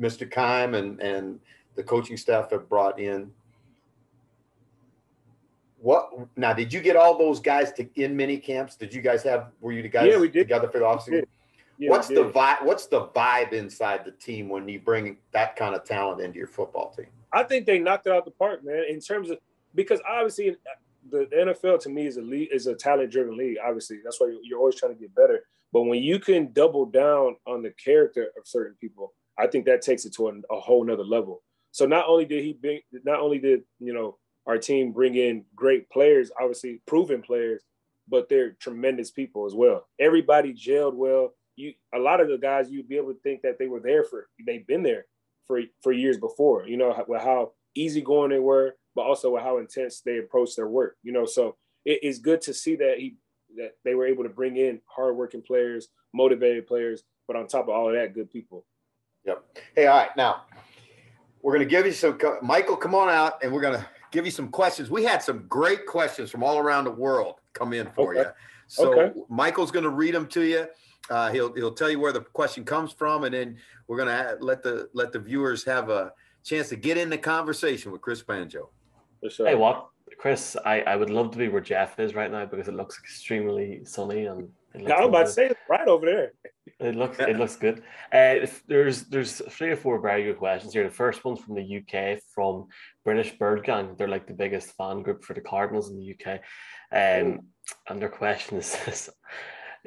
[0.00, 0.30] Mr.
[0.30, 1.40] Keim and, and
[1.74, 3.30] the coaching staff have brought in.
[5.78, 6.52] What now?
[6.52, 8.76] Did you get all those guys to in mini camps?
[8.76, 9.52] Did you guys have?
[9.60, 10.44] Were you the guys yeah, we did.
[10.44, 11.24] together for the offseason?
[11.78, 12.64] Yeah, what's the vibe?
[12.64, 16.46] What's the vibe inside the team when you bring that kind of talent into your
[16.46, 17.06] football team?
[17.32, 18.84] I think they knocked it out the park, man.
[18.88, 19.38] In terms of
[19.74, 20.56] because obviously
[21.10, 23.56] the NFL to me is a league is a talent driven league.
[23.64, 25.40] Obviously, that's why you're always trying to get better.
[25.72, 29.82] But when you can double down on the character of certain people, I think that
[29.82, 31.42] takes it to a, a whole nother level.
[31.72, 35.44] So not only did he bring, not only did you know our team bring in
[35.54, 37.62] great players, obviously proven players,
[38.08, 39.86] but they're tremendous people as well.
[40.00, 41.34] Everybody gelled well.
[41.56, 44.04] You a lot of the guys you'd be able to think that they were there
[44.04, 45.06] for they've been there
[45.46, 46.66] for for years before.
[46.66, 50.96] You know how, how easygoing they were, but also how intense they approach their work.
[51.04, 53.16] You know, so it is good to see that he
[53.56, 57.70] that they were able to bring in hardworking players, motivated players, but on top of
[57.70, 58.64] all of that, good people.
[59.24, 59.44] Yep.
[59.74, 60.42] Hey, all right, now
[61.42, 62.18] we're going to give you some.
[62.42, 64.90] Michael, come on out, and we're going to give you some questions.
[64.90, 68.28] We had some great questions from all around the world come in for okay.
[68.28, 68.34] you.
[68.66, 69.20] So okay.
[69.28, 70.66] Michael's going to read them to you.
[71.08, 74.36] Uh, he'll he'll tell you where the question comes from, and then we're going to
[74.40, 78.22] let the let the viewers have a chance to get in the conversation with Chris
[78.22, 78.70] Banjo.
[79.28, 79.46] Sure.
[79.46, 79.88] Hey, what,
[80.18, 80.56] Chris?
[80.64, 83.84] I, I would love to be where Jeff is right now because it looks extremely
[83.84, 84.48] sunny and.
[84.78, 86.32] Yeah, I'm about to say it's right over there.
[86.78, 87.82] It looks it looks good.
[88.12, 90.84] Uh, there's there's three or four very good questions here.
[90.84, 92.66] The first one's from the UK from
[93.02, 93.94] British Bird Gang.
[93.96, 96.40] They're like the biggest fan group for the Cardinals in the UK.
[96.92, 97.40] Um,
[97.88, 99.08] and their question is this: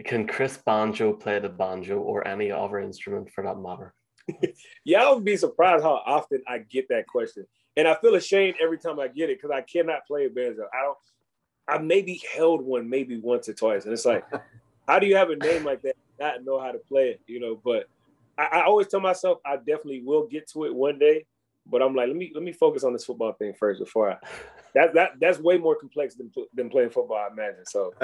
[0.06, 3.94] Can Chris Banjo play the banjo or any other instrument for that matter?
[4.84, 7.46] Y'all would be surprised how often I get that question,
[7.80, 10.68] and I feel ashamed every time I get it because I cannot play a banjo.
[10.74, 10.98] I don't.
[11.66, 14.26] I maybe held one maybe once or twice, and it's like,
[14.88, 17.22] how do you have a name like that not know how to play it?
[17.26, 17.88] You know, but
[18.38, 21.26] I, I always tell myself I definitely will get to it one day.
[21.66, 24.18] But I'm like, let me let me focus on this football thing first before I.
[24.76, 27.66] That that that's way more complex than than playing football, I imagine.
[27.66, 27.94] So.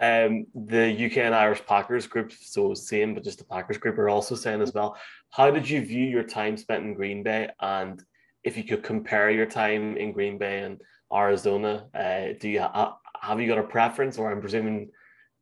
[0.00, 4.08] Um, the UK and Irish Packers group, so same, but just the Packers group are
[4.08, 4.96] also saying as well.
[5.30, 8.02] How did you view your time spent in Green Bay, and
[8.42, 10.80] if you could compare your time in Green Bay and
[11.12, 14.90] Arizona, uh, do you ha- have you got a preference, or I'm presuming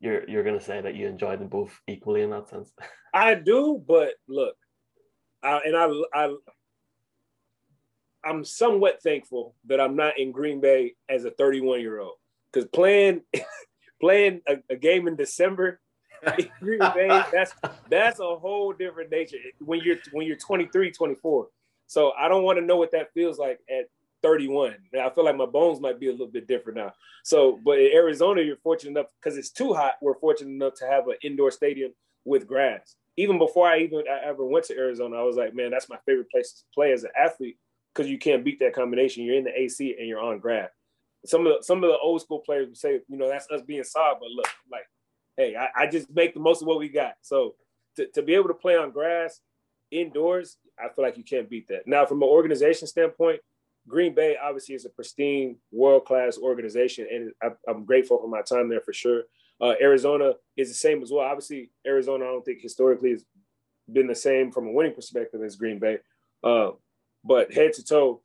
[0.01, 2.73] you're you're going to say that you enjoyed them both equally in that sense?
[3.15, 4.57] I do, but look,
[5.43, 6.35] I, and I I
[8.25, 12.17] I'm somewhat thankful that I'm not in Green Bay as a 31 year old
[12.53, 13.23] because playing
[14.01, 15.80] playing a, a game in December
[16.61, 17.55] Green Bay, that's
[17.88, 21.49] that's a whole different nature when you're when you're 23, 24.
[21.86, 23.86] So I don't want to know what that feels like at
[24.22, 24.76] 31.
[24.92, 26.92] Now, I feel like my bones might be a little bit different now.
[27.24, 29.94] So, but in Arizona, you're fortunate enough because it's too hot.
[30.03, 31.92] We're fortunate enough to have an indoor stadium
[32.24, 32.96] with grass.
[33.16, 35.99] Even before I even I ever went to Arizona, I was like, man, that's my
[36.05, 37.59] favorite place to play as an athlete
[37.94, 39.24] because you can't beat that combination.
[39.24, 40.70] You're in the AC and you're on grass
[41.29, 43.62] some of the, some of the old school players would say, you know, that's us
[43.62, 44.20] being soft.
[44.20, 44.89] But look, like,
[45.37, 47.14] hey, I, I, just make the most of what we got.
[47.22, 47.55] So
[47.97, 49.41] to, to be able to play on grass
[49.91, 51.87] indoors, I feel like you can't beat that.
[51.87, 53.41] Now, from an organization standpoint,
[53.87, 58.43] Green Bay obviously is a pristine, world class organization, and I, am grateful for my
[58.43, 59.22] time there for sure.
[59.61, 61.24] Uh, Arizona is the same as well.
[61.24, 63.24] Obviously, Arizona, I don't think historically has
[63.91, 65.99] been the same from a winning perspective as Green Bay,
[66.45, 66.70] uh,
[67.24, 68.20] but head to toe,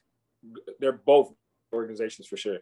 [0.80, 1.34] they're both
[1.74, 2.60] organizations for sure.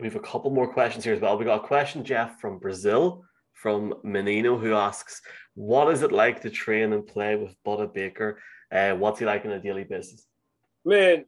[0.00, 1.36] We have a couple more questions here as well.
[1.36, 3.22] We got a question, Jeff, from Brazil,
[3.52, 5.20] from Menino, who asks,
[5.54, 8.40] "What is it like to train and play with Budda Baker?
[8.72, 10.26] Uh, what's he like on a daily basis?"
[10.84, 11.26] Man,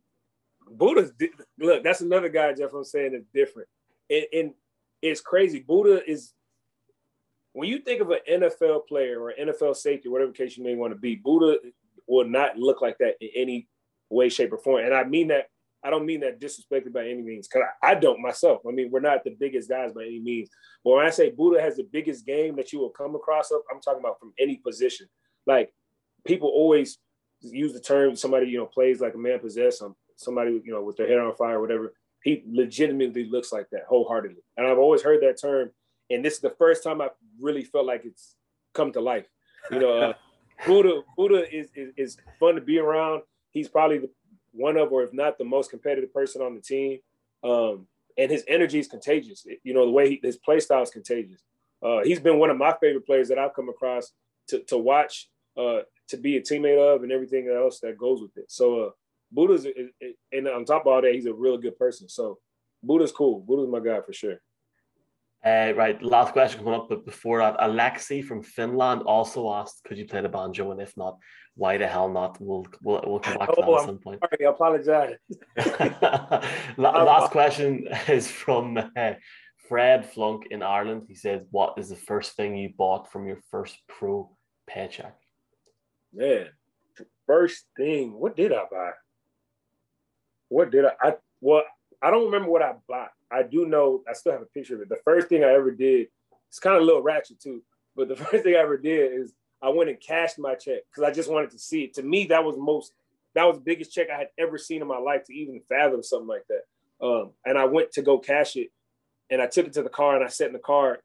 [0.77, 1.13] Budda's
[1.59, 1.85] look.
[1.85, 2.73] That's another guy, Jeff.
[2.73, 3.69] I'm saying is different,
[4.09, 4.55] and, and
[5.03, 5.63] it's crazy.
[5.63, 6.33] Budda is
[7.53, 10.93] when you think of an NFL player or NFL safety, whatever case you may want
[10.93, 11.57] to be, Budda
[12.07, 13.69] will not look like that in any
[14.09, 14.85] way, shape, or form.
[14.85, 15.49] And I mean that
[15.85, 18.63] I don't mean that disrespected by any means, because I, I, don't myself.
[18.67, 20.49] I mean, we're not the biggest guys by any means.
[20.85, 23.63] But when I say Budda has the biggest game that you will come across, of,
[23.71, 25.09] I'm talking about from any position.
[25.47, 25.73] Like
[26.25, 26.99] people always
[27.41, 29.83] use the term somebody you know plays like a man possessed,
[30.17, 31.93] somebody you know with their head on fire, or whatever.
[32.23, 35.71] He legitimately looks like that wholeheartedly, and I've always heard that term.
[36.11, 37.09] And this is the first time I
[37.41, 38.37] really felt like it's
[38.75, 39.27] come to life.
[39.71, 40.13] You know, uh,
[40.67, 43.23] Buddha, Budda is, is is fun to be around.
[43.51, 44.11] He's probably the
[44.53, 46.99] one of, or if not the most competitive person on the team.
[47.43, 47.87] Um,
[48.19, 49.47] and his energy is contagious.
[49.65, 51.43] You know, the way he, his play style is contagious.
[51.83, 54.13] Uh, he's been one of my favorite players that I've come across
[54.49, 58.37] to, to watch, uh, to be a teammate of, and everything else that goes with
[58.37, 58.51] it.
[58.51, 58.91] So, uh,
[59.33, 59.67] Budda's,
[60.31, 62.09] and on top of all that, he's a real good person.
[62.09, 62.39] So,
[62.83, 63.41] Budda's cool.
[63.41, 64.41] Budda's my guy for sure.
[65.45, 69.99] Uh, right, last question coming up, but before that, Alexi from Finland also asked, "Could
[69.99, 71.19] you play the banjo?" And if not,
[71.55, 72.41] why the hell not?
[72.41, 74.21] We'll we'll, we'll come back to oh, that at some point.
[74.21, 75.17] Sorry, I apologize.
[76.77, 79.13] last question is from uh,
[79.69, 81.03] Fred Flunk in Ireland.
[81.09, 84.35] He says, "What is the first thing you bought from your first pro
[84.67, 85.17] paycheck?"
[86.13, 86.49] Man,
[87.27, 88.91] first thing, what did I buy?
[90.49, 90.93] What did I?
[91.01, 91.65] I well,
[92.01, 93.11] I don't remember what I bought.
[93.31, 94.89] I do know I still have a picture of it.
[94.89, 96.09] The first thing I ever did,
[96.49, 97.63] it's kind of a little ratchet too,
[97.95, 99.33] but the first thing I ever did is
[99.63, 101.95] I went and cashed my check because I just wanted to see it.
[101.95, 102.93] To me, that was most
[103.35, 106.03] that was the biggest check I had ever seen in my life to even fathom
[106.03, 107.07] something like that.
[107.07, 108.71] Um, and I went to go cash it,
[109.31, 110.99] and I took it to the car and I sat in the car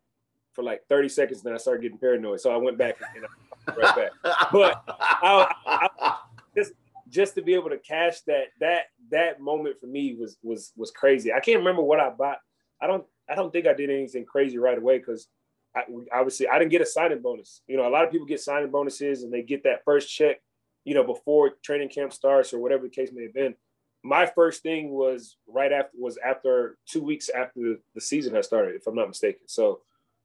[0.53, 1.41] for like 30 seconds.
[1.41, 4.11] Then I started getting paranoid, so I went back and I right back.
[4.51, 6.17] But I, I,
[6.55, 6.73] just
[7.09, 10.91] just to be able to cash that that that moment for me was was was
[10.91, 11.31] crazy.
[11.31, 12.39] I can't remember what I bought.
[12.81, 15.27] I don't I don't think I did anything crazy right away because
[15.77, 17.61] I, obviously I didn't get a signing bonus.
[17.67, 20.41] You know, a lot of people get signing bonuses and they get that first check,
[20.83, 23.55] you know, before training camp starts or whatever the case may have been.
[24.03, 28.75] My first thing was right after was after two weeks after the season had started,
[28.75, 29.41] if I'm not mistaken.
[29.47, 29.81] So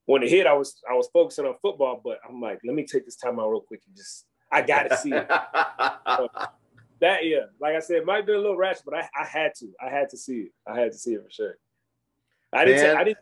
[0.07, 2.85] when it hit, I was I was focusing on football, but I'm like, let me
[2.85, 5.27] take this time out real quick and just I gotta see it.
[6.07, 6.29] so
[7.01, 9.55] that yeah, like I said, it might be a little rash, but I, I had
[9.57, 9.73] to.
[9.81, 10.53] I had to see it.
[10.67, 11.59] I had to see it for sure.
[12.53, 12.85] I didn't.
[12.85, 13.19] T- I didn't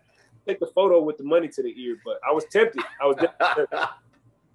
[0.50, 2.82] take the photo with the money to the ear, but I was tempted.
[3.00, 3.88] I was.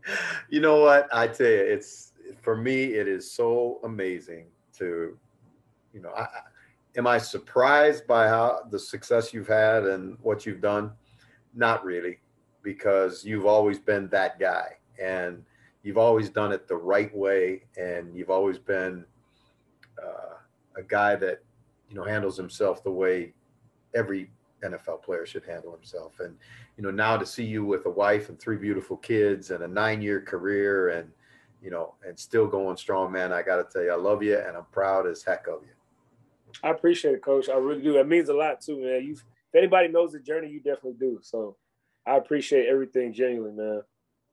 [0.50, 1.08] you know what?
[1.14, 2.84] I tell you, it's for me.
[2.84, 5.18] It is so amazing to,
[5.94, 6.28] you know, I,
[6.98, 10.92] am I surprised by how the success you've had and what you've done?
[11.54, 12.20] Not really,
[12.62, 15.44] because you've always been that guy, and
[15.84, 19.06] you've always done it the right way, and you've always been
[20.02, 20.36] uh,
[20.78, 21.40] a guy that
[21.90, 23.34] you know handles himself the way
[23.96, 24.30] every
[24.66, 26.20] NFL player should handle himself.
[26.20, 26.36] And
[26.78, 29.68] you know, now to see you with a wife and three beautiful kids and a
[29.68, 31.10] nine-year career, and
[31.62, 33.32] you know, and still going strong, man.
[33.32, 35.74] I got to tell you, I love you, and I'm proud as heck of you.
[36.64, 37.50] I appreciate it, Coach.
[37.50, 37.98] I really do.
[37.98, 39.04] It means a lot too, man.
[39.04, 39.24] You, if
[39.56, 41.20] anybody knows the journey, you definitely do.
[41.22, 41.58] So,
[42.06, 43.82] I appreciate everything genuinely, man.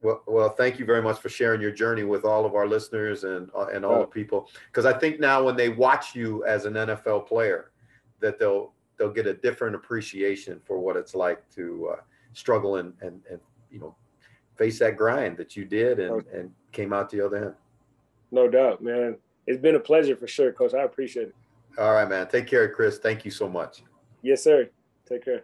[0.03, 3.23] Well, well, thank you very much for sharing your journey with all of our listeners
[3.23, 4.01] and uh, and all oh.
[4.01, 4.51] the people.
[4.67, 7.71] Because I think now when they watch you as an NFL player,
[8.21, 8.73] that they'll
[9.03, 12.01] they'll get a different appreciation for what it's like to uh,
[12.35, 13.97] struggle and, and and you know
[14.55, 16.39] face that grind that you did and oh.
[16.39, 17.55] and came out the other end.
[18.31, 19.17] No doubt, man.
[19.49, 20.73] It's been a pleasure for sure, Coach.
[20.73, 21.35] I appreciate it.
[21.79, 22.29] All right, man.
[22.29, 22.99] Take care, Chris.
[22.99, 23.83] Thank you so much.
[24.23, 24.71] Yes, sir.
[25.09, 25.43] Take care.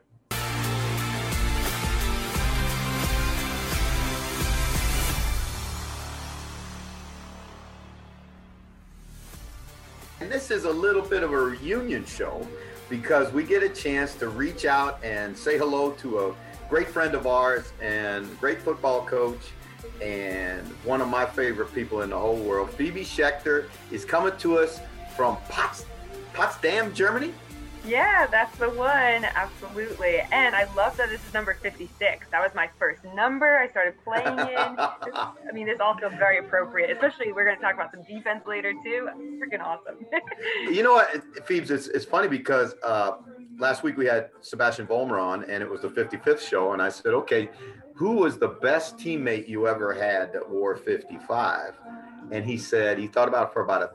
[10.21, 12.47] And this is a little bit of a reunion show
[12.89, 16.35] because we get a chance to reach out and say hello to a
[16.69, 19.41] great friend of ours and great football coach
[20.03, 22.71] and one of my favorite people in the whole world.
[22.71, 24.81] Phoebe Schechter is coming to us
[25.17, 25.87] from Pots-
[26.33, 27.33] Potsdam, Germany.
[27.89, 29.25] Yeah, that's the one.
[29.25, 30.21] Absolutely.
[30.31, 32.27] And I love that this is number 56.
[32.31, 34.57] That was my first number I started playing in.
[34.59, 38.45] I mean, this all feels very appropriate, especially we're going to talk about some defense
[38.47, 39.09] later, too.
[39.41, 40.05] Freaking awesome.
[40.71, 43.13] you know what, Phoebes, it's, it's funny because uh,
[43.59, 46.75] last week we had Sebastian Vollmer on, and it was the 55th show.
[46.75, 47.49] And I said, okay,
[47.95, 51.73] who was the best teammate you ever had that wore 55?
[52.31, 53.91] And he said, he thought about it for about a,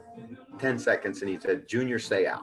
[0.60, 2.39] 10 seconds and he said, Junior Seau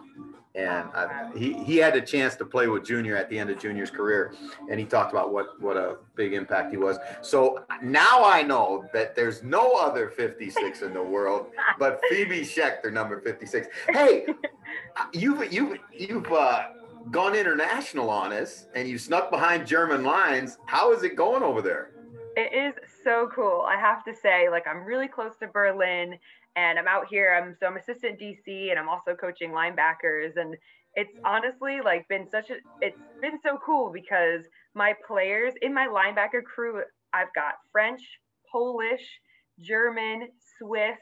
[0.55, 3.59] and I, he he had a chance to play with Junior at the end of
[3.59, 4.34] Junior's career,
[4.68, 6.98] and he talked about what what a big impact he was.
[7.22, 11.46] So now I know that there's no other 56 in the world
[11.78, 13.68] but Phoebe Schechter, number 56.
[13.88, 14.26] Hey,
[15.12, 16.68] you've you've you've uh,
[17.11, 20.59] gone international on us, and you snuck behind German lines.
[20.66, 21.92] How is it going over there?
[22.36, 23.66] It is so cool.
[23.68, 26.18] I have to say, like I'm really close to Berlin
[26.57, 27.32] and I'm out here.
[27.32, 30.36] I'm so I'm assistant DC, and I'm also coaching linebackers.
[30.36, 30.57] And
[30.94, 34.42] it's honestly like been such a it's been so cool because
[34.74, 36.82] my players in my linebacker crew,
[37.12, 38.01] I've got French,
[38.51, 39.07] Polish,
[39.61, 40.28] German,
[40.59, 40.98] Swiss.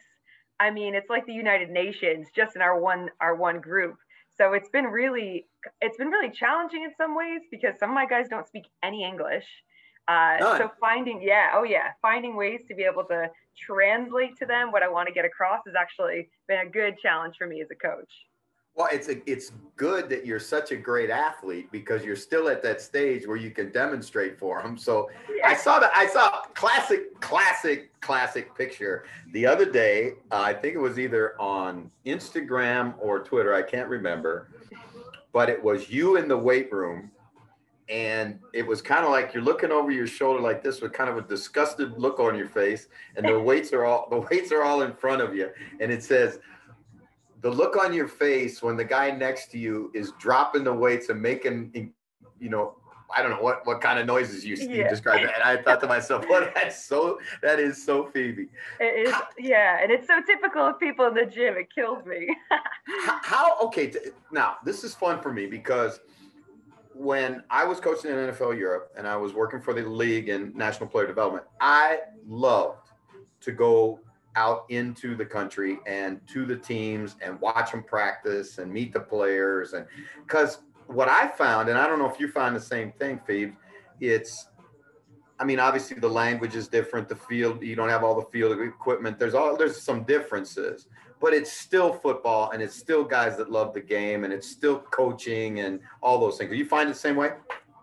[0.60, 3.96] I mean, it's like the United Nations just in our one our one group.
[4.36, 5.46] So it's been really
[5.80, 9.04] it's been really challenging in some ways because some of my guys don't speak any
[9.04, 9.46] English.
[10.08, 14.72] Uh, so finding, yeah, oh yeah, finding ways to be able to translate to them
[14.72, 17.68] what I want to get across has actually been a good challenge for me as
[17.70, 18.10] a coach.
[18.74, 22.62] Well, it's a, it's good that you're such a great athlete because you're still at
[22.62, 24.78] that stage where you can demonstrate for them.
[24.78, 25.48] So yeah.
[25.48, 30.12] I saw that I saw classic, classic, classic picture the other day.
[30.30, 33.52] Uh, I think it was either on Instagram or Twitter.
[33.52, 34.48] I can't remember,
[35.32, 37.10] but it was you in the weight room
[37.88, 41.08] and it was kind of like you're looking over your shoulder like this with kind
[41.08, 44.62] of a disgusted look on your face and the weights are all the weights are
[44.62, 46.38] all in front of you and it says
[47.40, 51.08] the look on your face when the guy next to you is dropping the weights
[51.08, 51.92] and making
[52.40, 52.74] you know
[53.14, 54.66] I don't know what what kind of noises you, yeah.
[54.66, 58.48] you described and I thought to myself, well, that's so that is so Phoebe.
[58.80, 61.56] It is, yeah, and it's so typical of people in the gym.
[61.56, 62.36] It kills me.
[63.06, 63.92] how, how okay?
[64.30, 66.00] Now this is fun for me because
[66.98, 70.52] when I was coaching in NFL Europe and I was working for the league in
[70.56, 72.90] national player development, I loved
[73.40, 74.00] to go
[74.34, 79.00] out into the country and to the teams and watch them practice and meet the
[79.00, 79.74] players.
[79.74, 79.86] And
[80.26, 83.54] because what I found, and I don't know if you find the same thing, Phoebe,
[84.00, 84.48] it's,
[85.38, 87.08] I mean, obviously the language is different.
[87.08, 89.20] The field, you don't have all the field equipment.
[89.20, 90.88] There's all, there's some differences
[91.20, 94.78] but it's still football and it's still guys that love the game and it's still
[94.78, 96.50] coaching and all those things.
[96.50, 97.32] Do you find it the same way?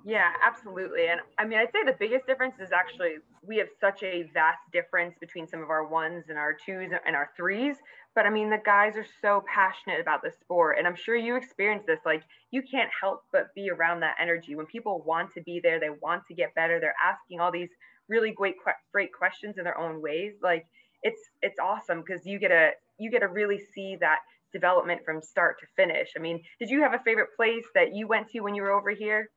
[0.07, 1.07] Yeah, absolutely.
[1.07, 4.59] And I mean, I'd say the biggest difference is actually we have such a vast
[4.71, 7.77] difference between some of our ones and our twos and our threes.
[8.13, 10.77] But I mean, the guys are so passionate about the sport.
[10.77, 11.99] And I'm sure you experience this.
[12.05, 12.21] Like,
[12.51, 14.55] you can't help but be around that energy.
[14.55, 17.69] When people want to be there, they want to get better, they're asking all these
[18.07, 18.55] really great,
[18.93, 20.33] great questions in their own ways.
[20.41, 20.67] Like,
[21.01, 24.19] it's it's awesome because you get a you get to really see that
[24.53, 26.09] development from start to finish.
[26.15, 28.71] I mean, did you have a favorite place that you went to when you were
[28.71, 29.29] over here?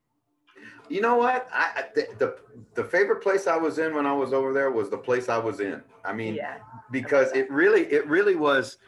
[0.89, 1.49] You know what?
[1.53, 2.37] I, the, the,
[2.75, 5.39] the favorite place I was in when I was over there was the place I
[5.39, 5.83] was in.
[6.05, 6.59] I mean, yeah,
[6.91, 8.79] because it really it really was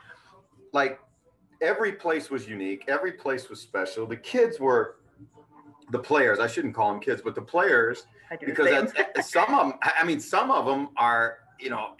[0.72, 0.98] like
[1.60, 2.84] every place was unique.
[2.88, 4.06] Every place was special.
[4.06, 4.96] The kids were
[5.90, 6.38] the players.
[6.38, 8.06] I shouldn't call them kids, but the players
[8.44, 8.92] because
[9.22, 9.78] some of them.
[9.82, 11.96] I mean, some of them are you know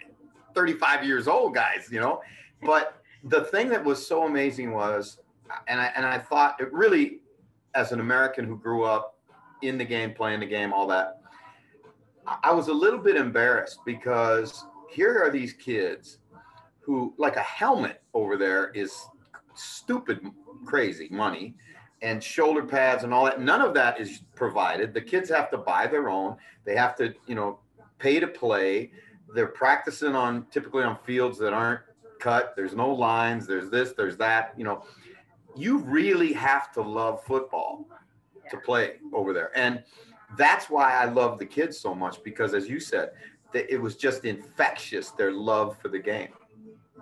[0.55, 2.21] 35 years old guys, you know.
[2.63, 5.19] But the thing that was so amazing was,
[5.67, 7.19] and I and I thought it really,
[7.75, 9.17] as an American who grew up
[9.61, 11.21] in the game, playing the game, all that,
[12.43, 16.19] I was a little bit embarrassed because here are these kids
[16.79, 19.05] who, like a helmet over there, is
[19.53, 20.25] stupid,
[20.65, 21.55] crazy money
[22.01, 23.39] and shoulder pads and all that.
[23.39, 24.93] None of that is provided.
[24.93, 26.37] The kids have to buy their own.
[26.65, 27.59] They have to, you know,
[27.99, 28.91] pay to play.
[29.33, 31.81] They're practicing on typically on fields that aren't
[32.21, 32.53] cut.
[32.55, 33.47] There's no lines.
[33.47, 33.93] There's this.
[33.93, 34.53] There's that.
[34.57, 34.85] You know,
[35.55, 37.85] you really have to love football
[38.49, 39.83] to play over there, and
[40.37, 43.11] that's why I love the kids so much because, as you said,
[43.53, 46.29] that it was just infectious their love for the game.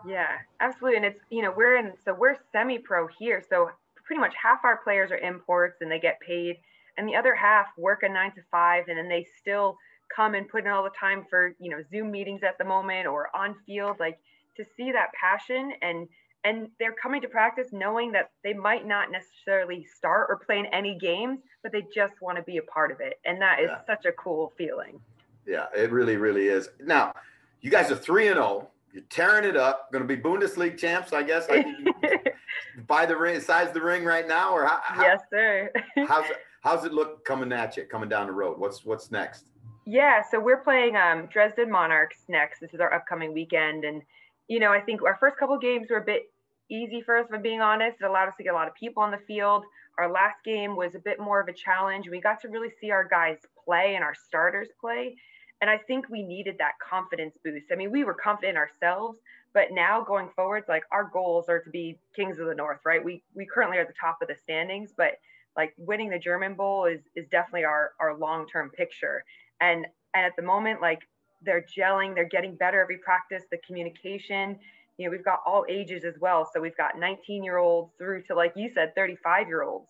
[0.07, 0.97] Yeah, absolutely.
[0.97, 3.69] And it's you know we're in so we're semi-pro here, so
[4.05, 6.57] pretty much half our players are imports and they get paid,
[6.97, 9.77] and the other half work a nine to five, and then they still
[10.15, 13.07] come and put in all the time for you know Zoom meetings at the moment
[13.07, 13.97] or on field.
[13.99, 14.19] Like
[14.59, 16.07] to see that passion and
[16.45, 20.67] and they're coming to practice knowing that they might not necessarily start or play in
[20.67, 23.69] any games, but they just want to be a part of it, and that is
[23.69, 23.81] yeah.
[23.85, 24.99] such a cool feeling.
[25.45, 26.69] Yeah, it really, really is.
[26.79, 27.13] Now,
[27.61, 28.45] you guys are three and zero.
[28.45, 28.67] Oh.
[28.93, 29.91] You're tearing it up.
[29.91, 31.47] Going to be Bundesliga champs, I guess.
[31.47, 31.65] Like
[32.87, 35.71] buy the ring, size the ring right now, or how, how, yes, sir.
[36.07, 38.57] how's it, how's it look coming at you, coming down the road?
[38.57, 39.45] What's what's next?
[39.85, 42.59] Yeah, so we're playing um, Dresden Monarchs next.
[42.59, 44.01] This is our upcoming weekend, and
[44.49, 46.23] you know, I think our first couple games were a bit
[46.69, 47.97] easy for us, if I'm being honest.
[48.01, 49.63] It allowed us to get a lot of people on the field.
[49.97, 52.09] Our last game was a bit more of a challenge.
[52.09, 55.15] We got to really see our guys play and our starters play.
[55.61, 57.67] And I think we needed that confidence boost.
[57.71, 59.19] I mean, we were confident ourselves,
[59.53, 63.03] but now going forward, like our goals are to be kings of the north, right?
[63.03, 65.19] We we currently are at the top of the standings, but
[65.57, 69.25] like winning the German Bowl is is definitely our our long term picture.
[69.59, 71.01] And and at the moment, like
[71.41, 73.43] they're gelling, they're getting better every practice.
[73.51, 74.57] The communication,
[74.97, 76.49] you know, we've got all ages as well.
[76.53, 79.87] So we've got 19 year olds through to like you said, 35 year olds.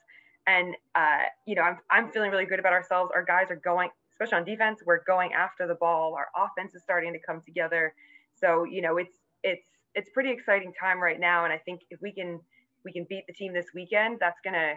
[0.47, 3.11] And uh, you know, I'm I'm feeling really good about ourselves.
[3.13, 3.89] Our guys are going
[4.19, 6.13] especially on defense, we're going after the ball.
[6.13, 7.93] Our offense is starting to come together.
[8.35, 11.45] So, you know, it's it's it's pretty exciting time right now.
[11.45, 12.39] And I think if we can
[12.83, 14.73] we can beat the team this weekend, that's gonna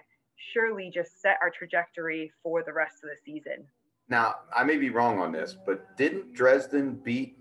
[0.52, 3.66] surely just set our trajectory for the rest of the season.
[4.08, 7.36] Now, I may be wrong on this, but didn't Dresden beat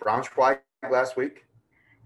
[0.00, 0.58] Braunschweig
[0.90, 1.46] last week?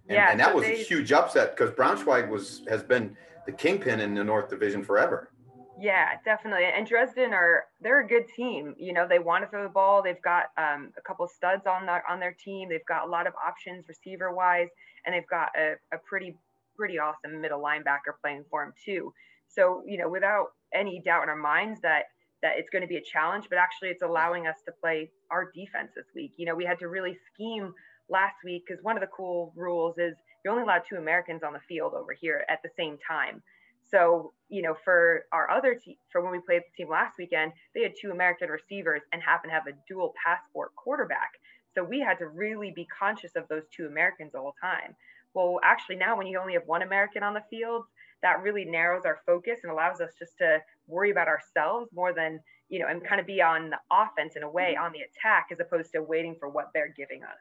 [0.09, 3.17] And, yeah, and that so was they, a huge upset because Braunschweig was has been
[3.47, 5.31] the kingpin in the North Division forever.
[5.79, 6.65] Yeah, definitely.
[6.65, 8.75] And Dresden are they're a good team.
[8.79, 10.03] You know, they want to throw the ball.
[10.03, 12.69] They've got um, a couple studs on their on their team.
[12.69, 14.69] They've got a lot of options receiver wise,
[15.05, 16.37] and they've got a, a pretty
[16.77, 19.13] pretty awesome middle linebacker playing for them too.
[19.49, 22.05] So you know, without any doubt in our minds that
[22.43, 25.51] that it's going to be a challenge, but actually it's allowing us to play our
[25.55, 26.33] defense this week.
[26.37, 27.73] You know, we had to really scheme
[28.09, 30.15] last week because one of the cool rules is
[30.45, 33.43] you're only allowed two Americans on the field over here at the same time.
[33.91, 37.53] So, you know, for our other team, for when we played the team last weekend,
[37.75, 41.31] they had two American receivers and happen to have a dual passport quarterback.
[41.75, 44.97] So we had to really be conscious of those two Americans all the time.
[45.35, 47.85] Well, actually, now when you only have one American on the field,
[48.27, 50.59] that really narrows our focus and allows us just to
[50.89, 54.43] worry about ourselves more than, you know, and kind of be on the offense in
[54.43, 57.39] a way on the attack as opposed to waiting for what they're giving us.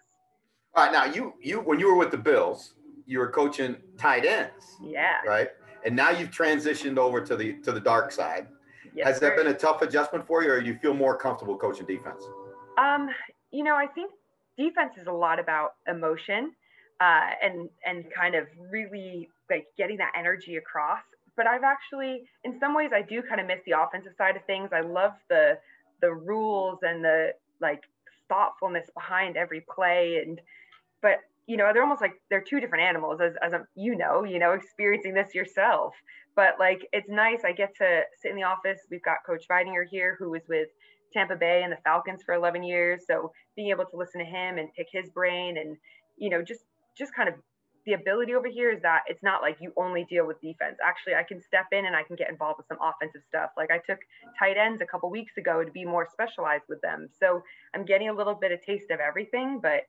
[0.76, 0.94] All right.
[0.94, 2.76] Now, you, you, when you were with the Bills,
[3.06, 4.78] you were coaching tight ends.
[4.82, 5.22] Yeah.
[5.26, 5.50] Right
[5.86, 8.48] and now you've transitioned over to the to the dark side.
[8.94, 11.86] Yes, Has that been a tough adjustment for you, or you feel more comfortable coaching
[11.86, 12.24] defense?
[12.78, 13.10] Um,
[13.52, 14.12] you know, I think
[14.58, 16.54] defense is a lot about emotion
[17.00, 21.02] uh, and and kind of really like getting that energy across.
[21.38, 24.46] But I've actually, in some ways, I do kind of miss the offensive side of
[24.46, 24.70] things.
[24.74, 25.58] I love the
[26.02, 27.32] the rules and the
[27.62, 27.82] like
[28.28, 30.42] thoughtfulness behind every play and
[31.02, 34.24] but you know, they're almost like they're two different animals, as as a, you know,
[34.24, 35.94] you know, experiencing this yourself.
[36.36, 37.42] But like, it's nice.
[37.46, 38.80] I get to sit in the office.
[38.90, 40.70] We've got Coach Weidinger here, who was with
[41.14, 43.04] Tampa Bay and the Falcons for 11 years.
[43.08, 45.78] So being able to listen to him and pick his brain, and
[46.18, 46.62] you know, just
[46.98, 47.36] just kind of
[47.86, 50.78] the ability over here is that it's not like you only deal with defense.
[50.86, 53.52] Actually, I can step in and I can get involved with some offensive stuff.
[53.56, 54.00] Like I took
[54.40, 57.10] tight ends a couple weeks ago to be more specialized with them.
[57.20, 57.44] So
[57.76, 59.84] I'm getting a little bit of taste of everything, but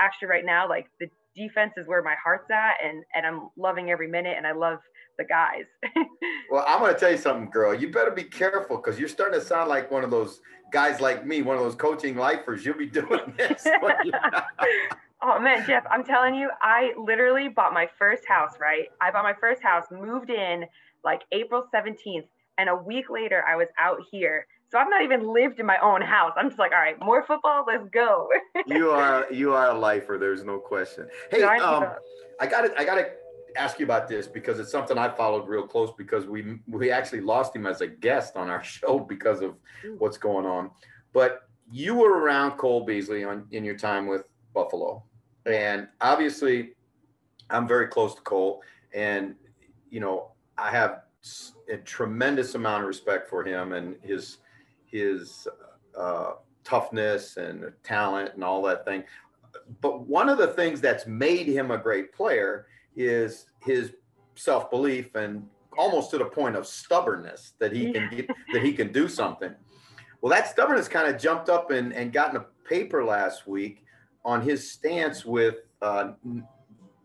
[0.00, 3.90] actually right now like the defense is where my heart's at and and I'm loving
[3.90, 4.78] every minute and I love
[5.18, 5.64] the guys.
[6.50, 7.74] well, I'm going to tell you something, girl.
[7.74, 10.40] You better be careful because you're starting to sound like one of those
[10.72, 12.64] guys like me, one of those coaching lifers.
[12.64, 13.66] You'll be doing this.
[15.22, 18.54] oh man, Jeff, I'm telling you, I literally bought my first house.
[18.60, 20.66] Right, I bought my first house, moved in
[21.04, 22.26] like April 17th.
[22.58, 24.46] And a week later, I was out here.
[24.70, 26.32] So I've not even lived in my own house.
[26.36, 28.28] I'm just like, all right, more football, let's go.
[28.66, 30.18] you are you are a lifer.
[30.18, 31.08] There's no question.
[31.30, 31.86] Hey, um,
[32.40, 33.06] I got to I got to
[33.56, 37.20] ask you about this because it's something I followed real close because we we actually
[37.20, 39.56] lost him as a guest on our show because of
[39.98, 40.70] what's going on.
[41.12, 45.04] But you were around Cole Beasley on in your time with Buffalo,
[45.46, 46.72] and obviously,
[47.50, 48.62] I'm very close to Cole,
[48.94, 49.34] and
[49.90, 51.02] you know I have
[51.70, 54.38] a tremendous amount of respect for him and his
[54.86, 55.48] his
[55.96, 56.32] uh,
[56.64, 59.04] toughness and talent and all that thing.
[59.80, 62.66] But one of the things that's made him a great player
[62.96, 63.92] is his
[64.34, 65.46] self belief and
[65.78, 69.54] almost to the point of stubbornness that he can get, that he can do something.
[70.20, 73.84] Well, that stubbornness kind of jumped up and, and got in a paper last week
[74.24, 76.12] on his stance with uh,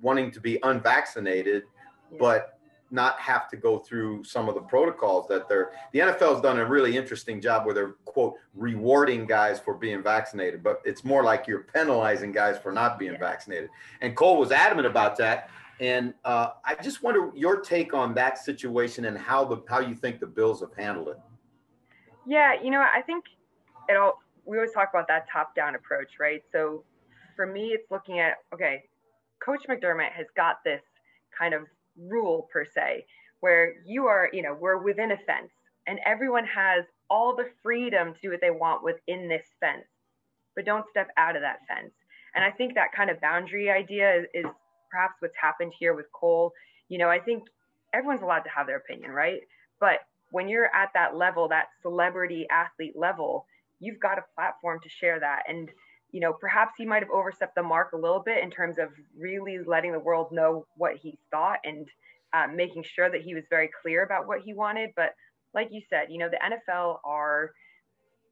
[0.01, 1.63] wanting to be unvaccinated,
[2.11, 2.17] yeah.
[2.19, 2.57] but
[2.89, 6.59] not have to go through some of the protocols that they're the NFL has done
[6.59, 11.23] a really interesting job where they're quote rewarding guys for being vaccinated, but it's more
[11.23, 13.19] like you're penalizing guys for not being yeah.
[13.19, 13.69] vaccinated.
[14.01, 15.49] And Cole was adamant about that.
[15.79, 19.93] And uh, I just wonder your take on that situation and how the how you
[19.93, 21.17] think the Bills have handled it.
[22.25, 23.25] Yeah, you know, I think
[23.89, 24.19] it all.
[24.45, 26.41] We always talk about that top-down approach, right?
[26.53, 26.85] So
[27.37, 28.83] for me, it's looking at okay,
[29.41, 30.81] Coach McDermott has got this
[31.39, 31.61] kind of
[31.97, 33.05] rule per se,
[33.39, 35.51] where you are, you know, we're within a fence
[35.87, 39.85] and everyone has all the freedom to do what they want within this fence,
[40.55, 41.93] but don't step out of that fence.
[42.35, 44.45] And I think that kind of boundary idea is, is
[44.91, 46.51] perhaps what's happened here with Cole.
[46.89, 47.43] You know, I think
[47.93, 49.39] everyone's allowed to have their opinion, right?
[49.79, 49.99] But
[50.31, 53.45] when you're at that level, that celebrity athlete level,
[53.79, 55.43] you've got a platform to share that.
[55.47, 55.69] And
[56.11, 58.89] you know, perhaps he might have overstepped the mark a little bit in terms of
[59.17, 61.87] really letting the world know what he thought and
[62.33, 64.91] um, making sure that he was very clear about what he wanted.
[64.95, 65.15] But
[65.53, 67.51] like you said, you know, the NFL are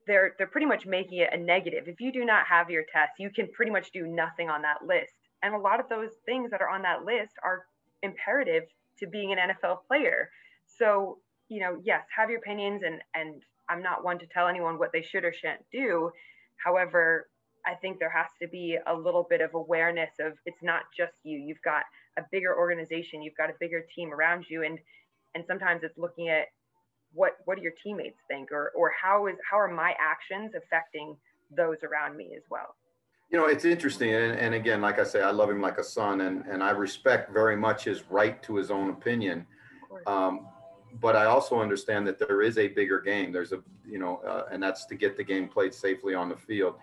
[0.07, 1.87] they're they're pretty much making it a negative.
[1.87, 4.85] If you do not have your test, you can pretty much do nothing on that
[4.85, 5.13] list.
[5.43, 7.65] And a lot of those things that are on that list are
[8.03, 8.63] imperative
[8.99, 10.29] to being an NFL player.
[10.65, 11.17] So,
[11.49, 14.91] you know, yes, have your opinions and and I'm not one to tell anyone what
[14.91, 16.11] they should or shouldn't do.
[16.57, 17.27] However,
[17.65, 21.13] I think there has to be a little bit of awareness of it's not just
[21.23, 21.37] you.
[21.37, 21.83] You've got
[22.17, 24.79] a bigger organization, you've got a bigger team around you, and
[25.33, 26.47] and sometimes it's looking at
[27.13, 31.15] what what do your teammates think, or or how is how are my actions affecting
[31.55, 32.75] those around me as well.
[33.31, 35.83] You know, it's interesting, and, and again, like I say, I love him like a
[35.83, 39.47] son, and and I respect very much his right to his own opinion.
[40.05, 40.47] Um,
[41.01, 43.31] but I also understand that there is a bigger game.
[43.31, 46.37] There's a, you know, uh, and that's to get the game played safely on the
[46.37, 46.75] field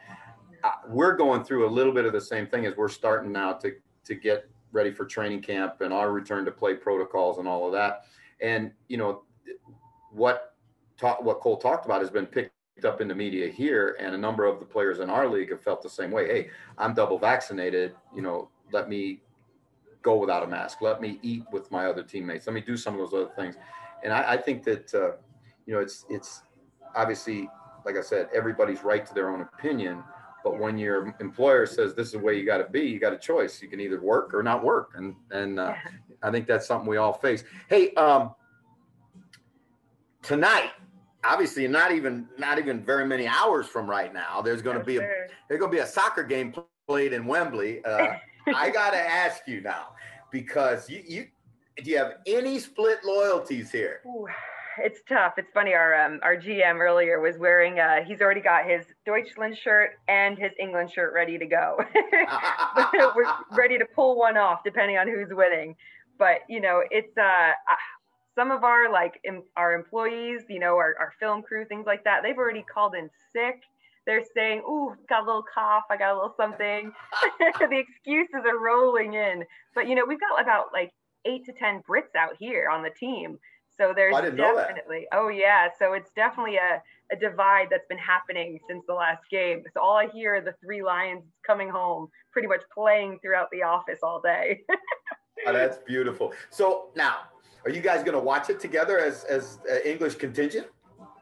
[0.88, 3.72] we're going through a little bit of the same thing as we're starting now to
[4.04, 7.72] to get ready for training camp and our return to play protocols and all of
[7.72, 8.04] that.
[8.40, 9.22] And you know
[10.10, 10.54] what
[10.98, 12.52] talk, what Cole talked about has been picked
[12.84, 15.62] up in the media here, and a number of the players in our league have
[15.62, 16.26] felt the same way.
[16.26, 17.94] Hey, I'm double vaccinated.
[18.14, 19.20] You know, let me
[20.02, 20.80] go without a mask.
[20.80, 22.46] Let me eat with my other teammates.
[22.46, 23.56] Let me do some of those other things.
[24.02, 25.12] And I, I think that uh,
[25.66, 26.42] you know it's it's
[26.96, 27.48] obviously
[27.84, 30.02] like I said, everybody's right to their own opinion
[30.44, 33.12] but when your employer says this is the way you got to be, you got
[33.12, 33.62] a choice.
[33.62, 35.74] You can either work or not work, and and uh,
[36.22, 37.44] I think that's something we all face.
[37.68, 38.34] Hey, um,
[40.22, 40.70] tonight,
[41.24, 44.98] obviously, not even not even very many hours from right now, there's going to be
[44.98, 45.08] a
[45.48, 46.54] there's going to be a soccer game
[46.86, 47.84] played in Wembley.
[47.84, 48.14] Uh,
[48.54, 49.88] I got to ask you now
[50.30, 51.26] because you you
[51.82, 54.00] do you have any split loyalties here?
[54.06, 54.26] Ooh
[54.78, 55.34] it's tough.
[55.36, 55.74] It's funny.
[55.74, 57.78] Our um, our GM earlier was wearing.
[57.78, 61.78] Uh, he's already got his Deutschland shirt and his England shirt ready to go.
[63.16, 65.76] We're ready to pull one off depending on who's winning.
[66.18, 67.52] But you know, it's uh,
[68.34, 72.04] some of our like em- our employees, you know, our, our film crew, things like
[72.04, 72.22] that.
[72.22, 73.62] They've already called in sick.
[74.06, 75.84] They're saying, "Ooh, got a little cough.
[75.90, 76.92] I got a little something."
[77.38, 79.44] the excuses are rolling in.
[79.74, 80.92] But you know, we've got about like
[81.24, 83.38] eight to ten Brits out here on the team.
[83.82, 85.68] So there's definitely, oh yeah.
[85.78, 86.80] So it's definitely a,
[87.12, 89.64] a divide that's been happening since the last game.
[89.74, 93.64] So all I hear are the three lions coming home, pretty much playing throughout the
[93.64, 94.60] office all day.
[95.46, 96.32] oh, that's beautiful.
[96.50, 97.22] So now,
[97.64, 100.68] are you guys going to watch it together as as uh, English contingent?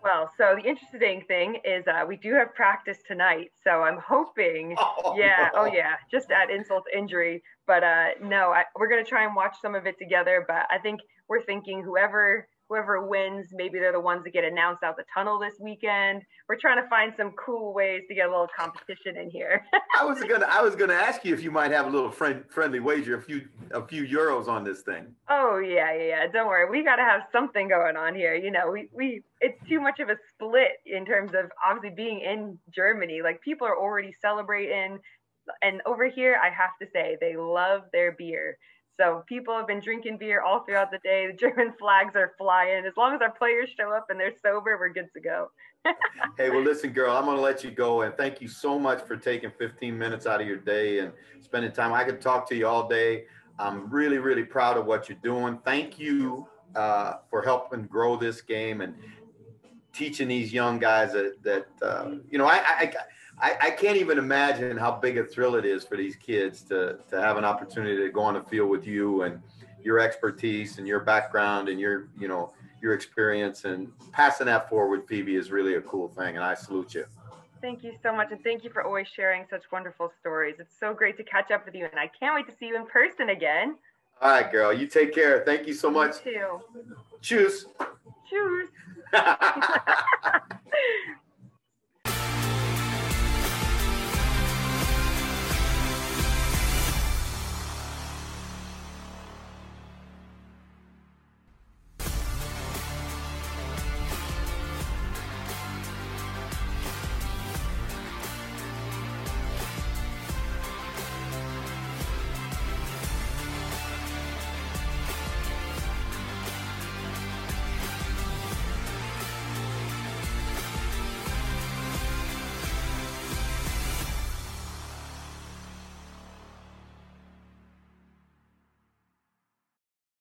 [0.03, 4.75] Well, so the interesting thing is uh, we do have practice tonight, so I'm hoping,
[4.79, 5.63] oh, yeah, no.
[5.63, 7.43] oh yeah, just at insult to injury.
[7.67, 10.45] But uh, no, I, we're gonna try and watch some of it together.
[10.47, 14.85] But I think we're thinking whoever whoever wins, maybe they're the ones that get announced
[14.85, 16.23] out the tunnel this weekend.
[16.49, 19.67] We're trying to find some cool ways to get a little competition in here.
[19.99, 22.45] I was gonna I was gonna ask you if you might have a little friend
[22.49, 25.15] friendly wager, a few a few euros on this thing.
[25.29, 26.27] Oh yeah, yeah.
[26.33, 28.35] Don't worry, we got to have something going on here.
[28.37, 32.21] You know, we we it's too much of a split in terms of obviously being
[32.21, 33.21] in Germany.
[33.23, 35.01] Like people are already celebrating,
[35.61, 38.57] and over here, I have to say, they love their beer.
[39.01, 41.27] So people have been drinking beer all throughout the day.
[41.27, 42.85] The German flags are flying.
[42.85, 45.51] As long as our players show up and they're sober, we're good to go.
[46.37, 48.03] hey, well, listen, girl, I'm going to let you go.
[48.03, 51.73] And thank you so much for taking 15 minutes out of your day and spending
[51.73, 51.95] time.
[51.95, 53.25] I could talk to you all day.
[53.59, 55.59] I'm really, really proud of what you're doing.
[55.65, 56.47] Thank you
[56.77, 58.95] uh, for helping grow this game and
[59.95, 62.93] teaching these young guys that, that uh, you know, I, I, I,
[63.43, 67.21] I, can't even imagine how big a thrill it is for these kids to, to
[67.21, 69.43] have an opportunity to go on the field with you and
[69.83, 75.07] your expertise and your background and your, you know, your experience and passing that forward,
[75.09, 76.37] Phoebe, is really a cool thing.
[76.37, 77.05] And I salute you.
[77.61, 78.31] Thank you so much.
[78.31, 80.57] And thank you for always sharing such wonderful stories.
[80.59, 81.85] It's so great to catch up with you.
[81.85, 83.77] And I can't wait to see you in person again.
[84.23, 84.73] All right, girl.
[84.73, 85.43] You take care.
[85.45, 86.17] Thank you so much.
[86.25, 86.61] You too.
[87.21, 87.67] Cheers.
[88.29, 88.69] Cheers.